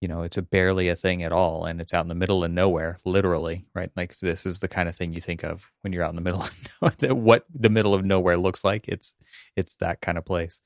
you 0.01 0.07
know, 0.07 0.21
it's 0.21 0.37
a 0.37 0.41
barely 0.41 0.89
a 0.89 0.95
thing 0.95 1.23
at 1.23 1.31
all, 1.31 1.65
and 1.65 1.79
it's 1.79 1.93
out 1.93 2.03
in 2.03 2.09
the 2.09 2.15
middle 2.15 2.43
of 2.43 2.51
nowhere, 2.51 2.99
literally, 3.05 3.65
right? 3.73 3.89
Like 3.95 4.17
this 4.19 4.45
is 4.45 4.59
the 4.59 4.67
kind 4.67 4.89
of 4.89 4.95
thing 4.95 5.13
you 5.13 5.21
think 5.21 5.43
of 5.43 5.71
when 5.81 5.93
you're 5.93 6.03
out 6.03 6.09
in 6.09 6.15
the 6.15 6.21
middle 6.21 6.41
of 6.81 6.95
what 7.17 7.45
the 7.53 7.69
middle 7.69 7.93
of 7.93 8.05
nowhere 8.05 8.37
looks 8.37 8.63
like. 8.63 8.87
It's 8.87 9.13
it's 9.55 9.75
that 9.77 10.01
kind 10.01 10.17
of 10.17 10.25
place. 10.25 10.61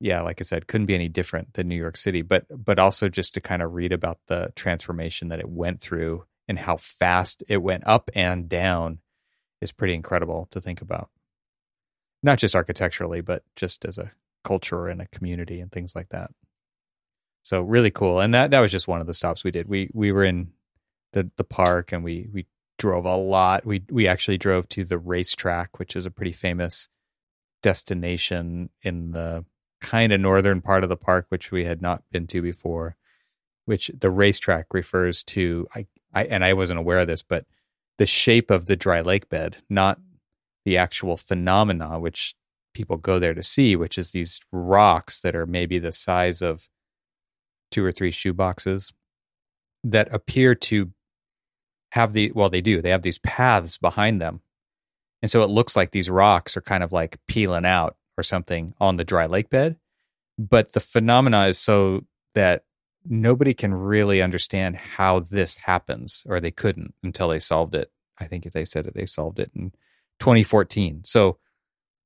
Yeah, 0.00 0.22
like 0.22 0.40
I 0.40 0.44
said, 0.44 0.66
couldn't 0.66 0.86
be 0.86 0.94
any 0.94 1.08
different 1.08 1.54
than 1.54 1.68
New 1.68 1.76
York 1.76 1.96
City, 1.96 2.22
but 2.22 2.46
but 2.50 2.78
also 2.78 3.08
just 3.08 3.34
to 3.34 3.40
kind 3.40 3.62
of 3.62 3.74
read 3.74 3.92
about 3.92 4.18
the 4.26 4.52
transformation 4.56 5.28
that 5.28 5.40
it 5.40 5.48
went 5.48 5.80
through 5.80 6.24
and 6.48 6.58
how 6.58 6.76
fast 6.76 7.42
it 7.48 7.58
went 7.58 7.86
up 7.86 8.10
and 8.14 8.48
down 8.48 8.98
is 9.60 9.72
pretty 9.72 9.94
incredible 9.94 10.46
to 10.50 10.60
think 10.60 10.82
about. 10.82 11.10
Not 12.22 12.38
just 12.38 12.54
architecturally, 12.54 13.20
but 13.20 13.44
just 13.56 13.84
as 13.84 13.98
a 13.98 14.12
culture 14.42 14.88
and 14.88 15.00
a 15.00 15.06
community 15.06 15.60
and 15.60 15.72
things 15.72 15.96
like 15.96 16.10
that. 16.10 16.30
So 17.44 17.60
really 17.60 17.90
cool. 17.90 18.20
And 18.20 18.34
that 18.34 18.50
that 18.50 18.60
was 18.60 18.72
just 18.72 18.88
one 18.88 19.02
of 19.02 19.06
the 19.06 19.14
stops 19.14 19.44
we 19.44 19.50
did. 19.50 19.68
We 19.68 19.90
we 19.92 20.10
were 20.12 20.24
in 20.24 20.52
the 21.12 21.30
the 21.36 21.44
park 21.44 21.92
and 21.92 22.02
we 22.02 22.28
we 22.32 22.46
drove 22.78 23.04
a 23.04 23.16
lot. 23.16 23.66
We 23.66 23.82
we 23.90 24.08
actually 24.08 24.38
drove 24.38 24.66
to 24.70 24.84
the 24.84 24.98
racetrack, 24.98 25.78
which 25.78 25.94
is 25.94 26.06
a 26.06 26.10
pretty 26.10 26.32
famous 26.32 26.88
destination 27.62 28.70
in 28.82 29.12
the 29.12 29.44
kind 29.82 30.10
of 30.10 30.22
northern 30.22 30.62
part 30.62 30.84
of 30.84 30.88
the 30.88 30.96
park, 30.96 31.26
which 31.28 31.52
we 31.52 31.66
had 31.66 31.82
not 31.82 32.02
been 32.10 32.26
to 32.28 32.40
before. 32.40 32.96
Which 33.66 33.90
the 33.94 34.10
racetrack 34.10 34.72
refers 34.72 35.22
to. 35.24 35.68
I, 35.74 35.86
I 36.14 36.24
and 36.24 36.42
I 36.46 36.54
wasn't 36.54 36.78
aware 36.80 37.00
of 37.00 37.08
this, 37.08 37.22
but 37.22 37.44
the 37.98 38.06
shape 38.06 38.50
of 38.50 38.64
the 38.66 38.76
dry 38.76 39.02
lake 39.02 39.28
bed, 39.28 39.58
not 39.68 40.00
the 40.64 40.78
actual 40.78 41.18
phenomena, 41.18 42.00
which 42.00 42.34
people 42.72 42.96
go 42.96 43.18
there 43.18 43.34
to 43.34 43.42
see, 43.42 43.76
which 43.76 43.98
is 43.98 44.12
these 44.12 44.40
rocks 44.50 45.20
that 45.20 45.36
are 45.36 45.46
maybe 45.46 45.78
the 45.78 45.92
size 45.92 46.40
of 46.40 46.68
two 47.74 47.84
or 47.84 47.90
three 47.90 48.12
shoe 48.12 48.32
boxes 48.32 48.92
that 49.82 50.06
appear 50.14 50.54
to 50.54 50.92
have 51.90 52.12
the 52.12 52.30
well 52.32 52.48
they 52.48 52.60
do 52.60 52.80
they 52.80 52.90
have 52.90 53.02
these 53.02 53.18
paths 53.18 53.78
behind 53.78 54.20
them. 54.20 54.40
And 55.22 55.30
so 55.30 55.42
it 55.42 55.50
looks 55.50 55.74
like 55.74 55.90
these 55.90 56.08
rocks 56.08 56.56
are 56.56 56.60
kind 56.60 56.84
of 56.84 56.92
like 56.92 57.18
peeling 57.26 57.64
out 57.64 57.96
or 58.16 58.22
something 58.22 58.74
on 58.80 58.96
the 58.96 59.04
dry 59.04 59.26
lake 59.26 59.50
bed. 59.50 59.76
But 60.38 60.72
the 60.72 60.80
phenomena 60.80 61.46
is 61.46 61.58
so 61.58 62.04
that 62.34 62.64
nobody 63.04 63.54
can 63.54 63.74
really 63.74 64.22
understand 64.22 64.76
how 64.76 65.20
this 65.20 65.56
happens 65.56 66.24
or 66.28 66.38
they 66.38 66.52
couldn't 66.52 66.94
until 67.02 67.28
they 67.28 67.40
solved 67.40 67.74
it. 67.74 67.90
I 68.18 68.26
think 68.26 68.44
they 68.44 68.64
said 68.64 68.84
that 68.84 68.94
they 68.94 69.06
solved 69.06 69.40
it 69.40 69.50
in 69.54 69.72
2014 70.20 71.02
so 71.04 71.38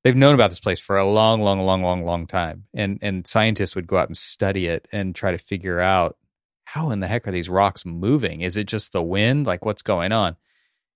they've 0.05 0.17
known 0.17 0.35
about 0.35 0.51
this 0.51 0.61
place 0.61 0.81
for 0.81 0.97
a 0.97 1.09
long, 1.09 1.43
long, 1.43 1.61
long, 1.61 1.83
long, 1.83 2.05
long 2.05 2.27
time. 2.27 2.65
And 2.75 2.99
and 3.03 3.27
scientists 3.27 3.75
would 3.75 3.87
go 3.87 3.99
out 3.99 4.09
and 4.09 4.17
study 4.17 4.67
it 4.67 4.89
and 4.93 5.15
try 5.15 5.33
to 5.33 5.39
figure 5.39 5.81
out 5.81 6.17
how 6.65 6.91
in 6.91 7.01
the 7.01 7.07
heck 7.07 7.27
are 7.27 7.33
these 7.33 7.49
rocks 7.49 7.87
moving? 7.87 8.43
Is 8.43 8.57
it 8.57 8.65
just 8.65 8.93
the 8.93 9.03
wind? 9.03 9.47
Like 9.47 9.65
what's 9.65 9.83
going 9.83 10.13
on? 10.13 10.37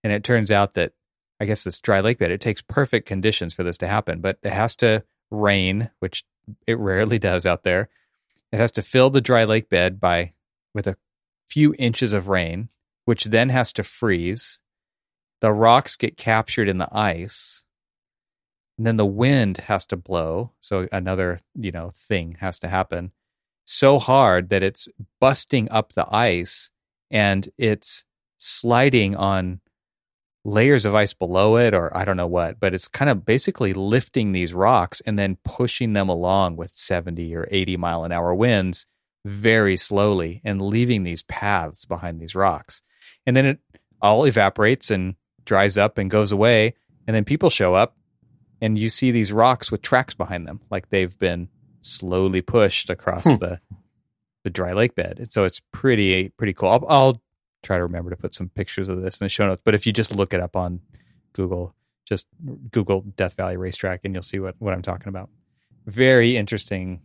And 0.04 0.12
it 0.12 0.24
turns 0.24 0.50
out 0.50 0.74
that 0.74 0.92
I 1.40 1.44
guess 1.44 1.64
this 1.64 1.80
dry 1.80 2.00
lake 2.00 2.18
bed, 2.18 2.30
it 2.30 2.40
takes 2.40 2.62
perfect 2.62 3.08
conditions 3.08 3.54
for 3.54 3.62
this 3.62 3.78
to 3.78 3.88
happen, 3.88 4.20
but 4.20 4.38
it 4.42 4.52
has 4.52 4.74
to 4.76 5.02
rain, 5.30 5.90
which 5.98 6.24
it 6.66 6.78
rarely 6.78 7.18
does 7.18 7.46
out 7.46 7.62
there. 7.62 7.88
It 8.52 8.58
has 8.58 8.70
to 8.72 8.82
fill 8.82 9.10
the 9.10 9.20
dry 9.20 9.44
lake 9.44 9.68
bed 9.68 9.98
by 9.98 10.34
with 10.74 10.86
a 10.86 10.96
few 11.48 11.74
inches 11.78 12.12
of 12.12 12.28
rain, 12.28 12.68
which 13.06 13.24
then 13.24 13.48
has 13.48 13.72
to 13.74 13.82
freeze. 13.82 14.60
The 15.40 15.52
rocks 15.52 15.96
get 15.96 16.16
captured 16.16 16.68
in 16.68 16.78
the 16.78 16.88
ice 16.92 17.64
and 18.82 18.86
then 18.88 18.96
the 18.96 19.06
wind 19.06 19.58
has 19.58 19.84
to 19.84 19.96
blow 19.96 20.50
so 20.58 20.88
another 20.90 21.38
you 21.54 21.70
know 21.70 21.88
thing 21.94 22.36
has 22.40 22.58
to 22.58 22.66
happen 22.66 23.12
so 23.64 24.00
hard 24.00 24.48
that 24.48 24.60
it's 24.60 24.88
busting 25.20 25.70
up 25.70 25.92
the 25.92 26.04
ice 26.12 26.68
and 27.08 27.48
it's 27.56 28.04
sliding 28.38 29.14
on 29.14 29.60
layers 30.44 30.84
of 30.84 30.96
ice 30.96 31.14
below 31.14 31.56
it 31.56 31.72
or 31.74 31.96
I 31.96 32.04
don't 32.04 32.16
know 32.16 32.26
what 32.26 32.58
but 32.58 32.74
it's 32.74 32.88
kind 32.88 33.08
of 33.08 33.24
basically 33.24 33.72
lifting 33.72 34.32
these 34.32 34.52
rocks 34.52 35.00
and 35.06 35.16
then 35.16 35.38
pushing 35.44 35.92
them 35.92 36.08
along 36.08 36.56
with 36.56 36.70
70 36.70 37.36
or 37.36 37.46
80 37.52 37.76
mile 37.76 38.02
an 38.02 38.10
hour 38.10 38.34
winds 38.34 38.86
very 39.24 39.76
slowly 39.76 40.40
and 40.42 40.60
leaving 40.60 41.04
these 41.04 41.22
paths 41.22 41.84
behind 41.84 42.18
these 42.18 42.34
rocks. 42.34 42.82
And 43.24 43.36
then 43.36 43.46
it 43.46 43.60
all 44.00 44.26
evaporates 44.26 44.90
and 44.90 45.14
dries 45.44 45.78
up 45.78 45.98
and 45.98 46.10
goes 46.10 46.32
away 46.32 46.74
and 47.06 47.14
then 47.14 47.24
people 47.24 47.48
show 47.48 47.76
up 47.76 47.96
and 48.62 48.78
you 48.78 48.88
see 48.88 49.10
these 49.10 49.32
rocks 49.32 49.72
with 49.72 49.82
tracks 49.82 50.14
behind 50.14 50.46
them, 50.46 50.60
like 50.70 50.88
they've 50.88 51.18
been 51.18 51.48
slowly 51.80 52.40
pushed 52.40 52.88
across 52.88 53.28
hmm. 53.28 53.36
the 53.36 53.60
the 54.44 54.50
dry 54.50 54.72
lake 54.72 54.94
bed. 54.94 55.18
And 55.18 55.32
so 55.32 55.44
it's 55.44 55.60
pretty 55.72 56.30
pretty 56.30 56.54
cool. 56.54 56.70
I'll, 56.70 56.86
I'll, 56.88 57.22
try 57.62 57.76
to 57.76 57.84
remember 57.84 58.10
to 58.10 58.16
put 58.16 58.34
some 58.34 58.48
pictures 58.48 58.88
of 58.88 59.00
this 59.02 59.20
in 59.20 59.24
the 59.24 59.28
show 59.28 59.46
notes. 59.46 59.62
But 59.64 59.76
if 59.76 59.86
you 59.86 59.92
just 59.92 60.16
look 60.16 60.34
it 60.34 60.40
up 60.40 60.56
on 60.56 60.80
Google, 61.32 61.76
just 62.04 62.26
Google 62.72 63.02
Death 63.02 63.36
Valley 63.36 63.56
Racetrack, 63.56 64.00
and 64.04 64.14
you'll 64.14 64.22
see 64.22 64.40
what 64.40 64.56
what 64.58 64.74
I'm 64.74 64.82
talking 64.82 65.08
about. 65.08 65.28
Very 65.86 66.36
interesting 66.36 67.02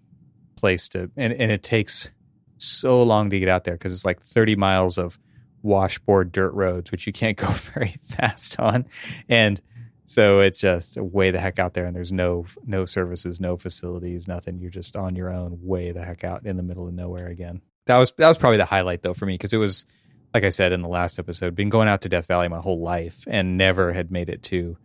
place 0.55 0.87
to, 0.89 1.11
and 1.17 1.33
and 1.33 1.51
it 1.51 1.63
takes 1.63 2.11
so 2.57 3.03
long 3.03 3.29
to 3.29 3.39
get 3.39 3.49
out 3.49 3.65
there 3.65 3.75
because 3.75 3.93
it's 3.93 4.05
like 4.05 4.21
30 4.23 4.55
miles 4.55 4.97
of 4.97 5.19
washboard 5.61 6.31
dirt 6.31 6.53
roads, 6.53 6.91
which 6.91 7.05
you 7.05 7.13
can't 7.13 7.37
go 7.45 7.47
very 7.47 7.95
fast 8.01 8.59
on, 8.59 8.85
and 9.27 9.59
so 10.07 10.39
it's 10.39 10.57
just 10.57 10.97
way 10.97 11.31
the 11.31 11.39
heck 11.39 11.59
out 11.59 11.73
there, 11.73 11.85
and 11.85 11.93
there's 11.95 12.13
no 12.13 12.45
no 12.65 12.85
services, 12.85 13.41
no 13.41 13.57
facilities, 13.57 14.25
nothing. 14.25 14.57
You're 14.57 14.71
just 14.71 14.95
on 14.95 15.17
your 15.17 15.29
own, 15.29 15.59
way 15.61 15.91
the 15.91 16.03
heck 16.03 16.23
out 16.23 16.45
in 16.45 16.55
the 16.55 16.63
middle 16.63 16.87
of 16.87 16.93
nowhere 16.93 17.27
again. 17.27 17.61
That 17.85 17.97
was 17.97 18.13
that 18.17 18.27
was 18.29 18.37
probably 18.37 18.57
the 18.57 18.65
highlight 18.65 19.01
though 19.01 19.13
for 19.13 19.25
me 19.25 19.33
because 19.33 19.51
it 19.51 19.57
was 19.57 19.85
like 20.33 20.45
I 20.45 20.49
said 20.49 20.71
in 20.71 20.81
the 20.81 20.87
last 20.87 21.19
episode, 21.19 21.55
been 21.55 21.69
going 21.69 21.89
out 21.89 22.01
to 22.01 22.09
Death 22.09 22.25
Valley 22.25 22.47
my 22.47 22.59
whole 22.59 22.79
life 22.79 23.25
and 23.27 23.57
never 23.57 23.91
had 23.91 24.09
made 24.09 24.29
it 24.29 24.43
to 24.43 24.77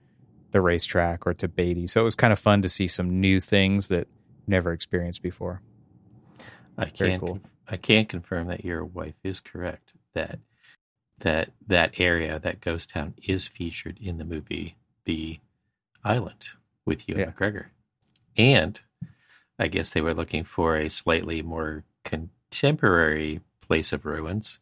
the 0.51 0.61
racetrack 0.61 1.25
or 1.27 1.35
to 1.35 1.47
Beatty. 1.47 1.87
So 1.87 2.01
it 2.01 2.05
was 2.05 2.17
kind 2.17 2.33
of 2.33 2.39
fun 2.39 2.63
to 2.63 2.69
see 2.69 2.89
some 2.89 3.21
new 3.21 3.39
things 3.39 3.89
that 3.89 4.09
never 4.49 4.73
experienced 4.73 5.23
before. 5.23 5.63
I 6.77 6.87
can't 6.87 7.21
cool. 7.21 7.41
I 7.69 7.77
can't 7.77 8.09
confirm 8.09 8.49
that 8.49 8.65
your 8.65 8.85
wife 8.85 9.15
is 9.23 9.39
correct 9.39 9.93
that 10.15 10.41
that 11.21 11.53
that 11.69 12.01
area 12.01 12.41
that 12.41 12.61
ghost 12.61 12.91
town 12.91 13.15
is 13.23 13.47
featured 13.47 13.99
in 14.01 14.19
the 14.19 14.25
movie 14.25 14.77
the 15.05 15.39
island 16.05 16.49
with 16.85 17.09
Ewan 17.09 17.21
yeah. 17.21 17.31
McGregor. 17.31 17.67
And 18.37 18.81
I 19.59 19.69
guess 19.69 19.93
they 19.93 20.01
were 20.01 20.15
looking 20.15 20.45
for 20.45 20.77
a 20.77 20.89
slightly 20.89 21.43
more 21.43 21.85
contemporary 22.05 23.41
place 23.61 23.93
of 23.93 24.05
ruins 24.05 24.59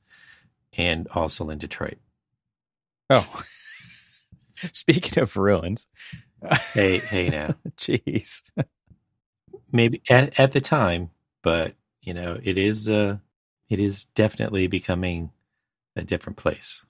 and 0.77 1.09
also 1.09 1.51
in 1.51 1.59
Detroit. 1.59 1.99
Oh. 3.09 3.43
Speaking 4.55 5.23
of 5.23 5.37
ruins. 5.37 5.87
hey, 6.75 6.99
hey 6.99 7.29
now. 7.29 7.55
Jeez. 7.77 8.51
Maybe 9.73 10.03
at, 10.11 10.39
at 10.39 10.53
the 10.53 10.61
time, 10.61 11.11
but 11.43 11.75
you 12.03 12.15
know, 12.15 12.39
it 12.43 12.59
is 12.59 12.89
uh 12.89 13.19
it 13.69 13.79
is 13.79 14.05
definitely 14.05 14.67
becoming 14.67 15.31
a 15.97 16.03
different 16.03 16.37
place, 16.37 16.83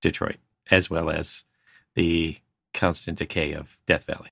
Detroit, 0.00 0.36
as 0.70 0.88
well 0.88 1.10
as 1.10 1.44
the 1.94 2.38
constant 2.72 3.18
decay 3.18 3.52
of 3.52 3.76
Death 3.86 4.04
Valley. 4.04 4.30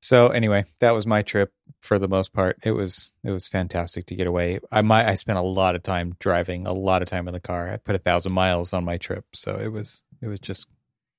So 0.00 0.28
anyway, 0.28 0.64
that 0.78 0.94
was 0.94 1.06
my 1.06 1.22
trip 1.22 1.52
for 1.82 1.98
the 1.98 2.08
most 2.08 2.32
part. 2.32 2.58
It 2.62 2.72
was 2.72 3.12
it 3.24 3.30
was 3.30 3.48
fantastic 3.48 4.06
to 4.06 4.14
get 4.14 4.26
away. 4.26 4.60
I 4.70 4.82
my 4.82 5.08
I 5.08 5.14
spent 5.14 5.38
a 5.38 5.42
lot 5.42 5.74
of 5.74 5.82
time 5.82 6.14
driving, 6.20 6.66
a 6.66 6.72
lot 6.72 7.02
of 7.02 7.08
time 7.08 7.26
in 7.26 7.34
the 7.34 7.40
car. 7.40 7.68
I 7.68 7.76
put 7.78 7.96
a 7.96 7.98
thousand 7.98 8.32
miles 8.32 8.72
on 8.72 8.84
my 8.84 8.96
trip, 8.96 9.24
so 9.34 9.56
it 9.56 9.68
was 9.68 10.04
it 10.22 10.28
was 10.28 10.40
just 10.40 10.68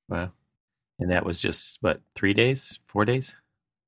wow. 0.08 0.32
And 0.98 1.12
that 1.12 1.26
was 1.26 1.42
just 1.42 1.78
what 1.82 2.02
three 2.16 2.34
days, 2.34 2.80
four 2.88 3.06
days? 3.06 3.36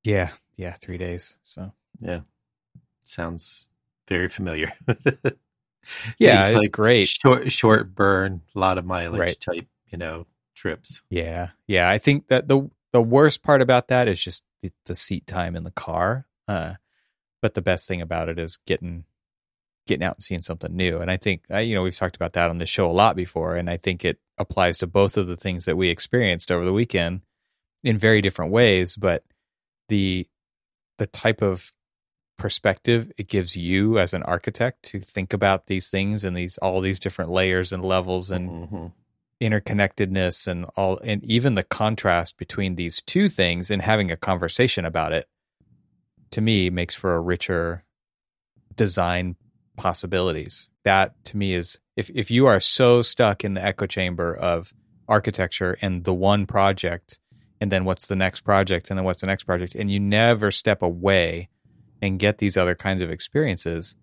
Yeah, 0.04 0.30
yeah, 0.56 0.74
three 0.80 0.98
days. 0.98 1.36
So 1.42 1.72
yeah, 2.00 2.20
sounds 3.02 3.66
very 4.08 4.28
familiar. 4.28 4.72
yeah, 6.18 6.40
it's, 6.40 6.50
it's 6.50 6.58
like 6.58 6.72
great. 6.72 7.08
Short 7.08 7.50
short 7.50 7.94
burn, 7.94 8.42
a 8.54 8.58
lot 8.58 8.78
of 8.78 8.84
mileage 8.84 9.20
right. 9.20 9.40
type, 9.40 9.66
you 9.88 9.96
know, 9.98 10.26
trips. 10.62 11.02
Yeah, 11.10 11.50
yeah. 11.66 11.90
I 11.90 11.98
think 11.98 12.28
that 12.28 12.46
the 12.46 12.70
the 12.92 13.02
worst 13.02 13.42
part 13.42 13.60
about 13.60 13.88
that 13.88 14.06
is 14.06 14.22
just 14.22 14.44
the, 14.62 14.70
the 14.86 14.94
seat 14.94 15.26
time 15.26 15.56
in 15.56 15.64
the 15.64 15.72
car. 15.72 16.26
Uh, 16.46 16.74
but 17.40 17.54
the 17.54 17.62
best 17.62 17.88
thing 17.88 18.00
about 18.00 18.28
it 18.28 18.38
is 18.38 18.58
getting 18.66 19.04
getting 19.86 20.04
out 20.04 20.14
and 20.14 20.22
seeing 20.22 20.40
something 20.40 20.74
new. 20.74 20.98
And 20.98 21.10
I 21.10 21.16
think 21.16 21.42
uh, 21.50 21.58
you 21.58 21.74
know 21.74 21.82
we've 21.82 21.96
talked 21.96 22.16
about 22.16 22.34
that 22.34 22.48
on 22.48 22.58
the 22.58 22.66
show 22.66 22.88
a 22.88 22.92
lot 22.92 23.16
before, 23.16 23.56
and 23.56 23.68
I 23.68 23.76
think 23.76 24.04
it 24.04 24.20
applies 24.38 24.78
to 24.78 24.86
both 24.86 25.16
of 25.16 25.26
the 25.26 25.36
things 25.36 25.64
that 25.64 25.76
we 25.76 25.88
experienced 25.88 26.52
over 26.52 26.64
the 26.64 26.72
weekend 26.72 27.22
in 27.82 27.98
very 27.98 28.22
different 28.22 28.52
ways. 28.52 28.94
But 28.94 29.24
the 29.88 30.28
the 30.98 31.08
type 31.08 31.42
of 31.42 31.72
perspective 32.38 33.12
it 33.18 33.28
gives 33.28 33.56
you 33.56 33.98
as 33.98 34.14
an 34.14 34.22
architect 34.22 34.82
to 34.82 35.00
think 35.00 35.32
about 35.32 35.66
these 35.66 35.88
things 35.88 36.24
and 36.24 36.36
these 36.36 36.56
all 36.58 36.80
these 36.80 36.98
different 36.98 37.30
layers 37.30 37.72
and 37.72 37.84
levels 37.84 38.30
and 38.30 38.50
mm-hmm 38.50 38.86
interconnectedness 39.42 40.46
and 40.46 40.64
all 40.76 40.98
and 41.04 41.24
even 41.24 41.56
the 41.56 41.62
contrast 41.62 42.36
between 42.38 42.76
these 42.76 43.02
two 43.02 43.28
things 43.28 43.70
and 43.70 43.82
having 43.82 44.10
a 44.10 44.16
conversation 44.16 44.84
about 44.84 45.12
it 45.12 45.26
to 46.30 46.40
me 46.40 46.70
makes 46.70 46.94
for 46.94 47.14
a 47.14 47.20
richer 47.20 47.84
design 48.76 49.36
possibilities. 49.76 50.68
That 50.84 51.24
to 51.26 51.36
me 51.36 51.54
is 51.54 51.80
if 51.96 52.10
if 52.14 52.30
you 52.30 52.46
are 52.46 52.60
so 52.60 53.02
stuck 53.02 53.44
in 53.44 53.54
the 53.54 53.64
echo 53.64 53.86
chamber 53.86 54.34
of 54.34 54.72
architecture 55.08 55.76
and 55.82 56.04
the 56.04 56.14
one 56.14 56.46
project 56.46 57.18
and 57.60 57.70
then 57.70 57.84
what's 57.84 58.06
the 58.06 58.16
next 58.16 58.40
project 58.42 58.90
and 58.90 58.98
then 58.98 59.04
what's 59.04 59.20
the 59.20 59.26
next 59.26 59.44
project 59.44 59.74
and 59.74 59.90
you 59.90 60.00
never 60.00 60.50
step 60.50 60.82
away 60.82 61.48
and 62.00 62.18
get 62.18 62.38
these 62.38 62.56
other 62.56 62.74
kinds 62.74 63.02
of 63.02 63.10
experiences, 63.10 63.96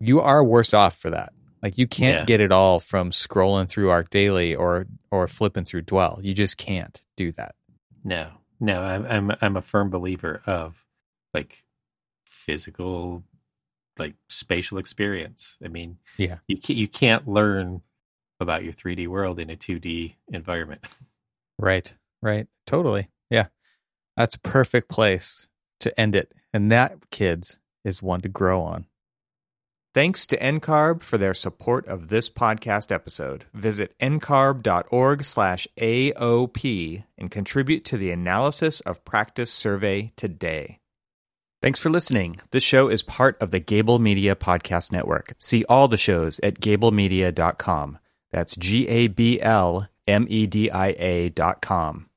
you 0.00 0.20
are 0.20 0.44
worse 0.44 0.72
off 0.72 0.96
for 0.96 1.10
that. 1.10 1.32
Like 1.62 1.76
you 1.78 1.86
can't 1.86 2.18
Yeah. 2.20 2.24
get 2.24 2.40
it 2.40 2.52
all 2.52 2.80
from 2.80 3.10
scrolling 3.10 3.68
through 3.68 3.88
ArchDaily 3.88 4.58
or 4.58 4.86
or 5.10 5.26
flipping 5.28 5.64
through 5.64 5.82
Dwell. 5.82 6.20
You 6.22 6.34
just 6.34 6.56
can't 6.58 7.00
do 7.16 7.32
that. 7.32 7.54
No, 8.04 8.30
no, 8.60 8.80
I'm 8.80 9.04
I'm 9.06 9.36
I'm 9.40 9.56
a 9.56 9.62
firm 9.62 9.90
believer 9.90 10.40
of 10.46 10.84
like 11.34 11.64
physical, 12.26 13.24
like 13.98 14.14
spatial 14.28 14.78
experience. 14.78 15.58
I 15.64 15.68
mean, 15.68 15.98
Yeah. 16.16 16.38
you 16.46 16.56
can't 16.58 16.78
you 16.78 16.88
can't 16.88 17.26
learn 17.28 17.82
about 18.40 18.62
your 18.62 18.72
3D 18.72 19.08
world 19.08 19.38
in 19.40 19.50
a 19.50 19.56
2D 19.56 20.14
environment. 20.28 20.84
Right. 21.60 21.92
Right. 22.22 22.46
Totally. 22.68 23.08
Yeah. 23.30 23.46
That's 24.16 24.36
a 24.36 24.40
perfect 24.40 24.88
place 24.88 25.48
to 25.80 26.00
end 26.00 26.14
it. 26.14 26.32
And 26.54 26.70
that, 26.70 27.10
kids, 27.10 27.58
is 27.84 28.00
one 28.00 28.20
to 28.20 28.28
grow 28.28 28.62
on. 28.62 28.86
Thanks 29.94 30.26
to 30.26 30.36
NCARB 30.36 31.02
for 31.02 31.16
their 31.16 31.34
support 31.34 31.86
of 31.88 32.08
this 32.08 32.28
podcast 32.28 32.92
episode. 32.92 33.46
Visit 33.54 33.98
ncarb.org 33.98 35.24
slash 35.24 35.66
AOP 35.78 37.04
and 37.16 37.30
contribute 37.30 37.84
to 37.86 37.96
the 37.96 38.10
analysis 38.10 38.80
of 38.80 39.04
practice 39.04 39.50
survey 39.50 40.12
today. 40.14 40.78
Thanks 41.62 41.80
for 41.80 41.90
listening. 41.90 42.36
This 42.50 42.62
show 42.62 42.88
is 42.88 43.02
part 43.02 43.40
of 43.40 43.50
the 43.50 43.60
Gable 43.60 43.98
Media 43.98 44.36
Podcast 44.36 44.92
Network. 44.92 45.32
See 45.38 45.64
all 45.68 45.88
the 45.88 45.96
shows 45.96 46.38
at 46.40 46.60
gablemedia.com. 46.60 47.98
That's 48.30 48.56
G 48.56 48.86
A 48.88 49.08
B 49.08 49.40
L 49.40 49.88
M 50.06 50.26
E 50.28 50.46
D 50.46 50.70
I 50.70 50.88
A 50.98 51.30
dot 51.30 51.62
com. 51.62 52.10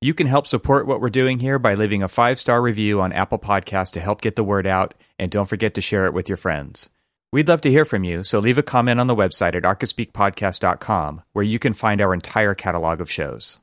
You 0.00 0.14
can 0.14 0.26
help 0.26 0.46
support 0.46 0.86
what 0.86 1.02
we're 1.02 1.10
doing 1.10 1.40
here 1.40 1.58
by 1.58 1.74
leaving 1.74 2.02
a 2.02 2.08
five 2.08 2.40
star 2.40 2.62
review 2.62 3.00
on 3.02 3.12
Apple 3.12 3.38
Podcasts 3.38 3.92
to 3.92 4.00
help 4.00 4.22
get 4.22 4.34
the 4.34 4.42
word 4.42 4.66
out, 4.66 4.94
and 5.18 5.30
don't 5.30 5.48
forget 5.48 5.74
to 5.74 5.82
share 5.82 6.06
it 6.06 6.14
with 6.14 6.28
your 6.28 6.38
friends. 6.38 6.88
We'd 7.32 7.46
love 7.46 7.60
to 7.60 7.70
hear 7.70 7.84
from 7.84 8.02
you, 8.02 8.24
so 8.24 8.40
leave 8.40 8.58
a 8.58 8.62
comment 8.62 8.98
on 8.98 9.06
the 9.06 9.14
website 9.14 9.54
at 9.54 9.62
archispeakpodcast.com, 9.62 11.22
where 11.32 11.44
you 11.44 11.60
can 11.60 11.74
find 11.74 12.00
our 12.00 12.12
entire 12.12 12.56
catalog 12.56 13.00
of 13.00 13.08
shows. 13.08 13.60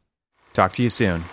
Talk 0.53 0.71
to 0.73 0.83
you 0.83 0.89
soon. 0.89 1.25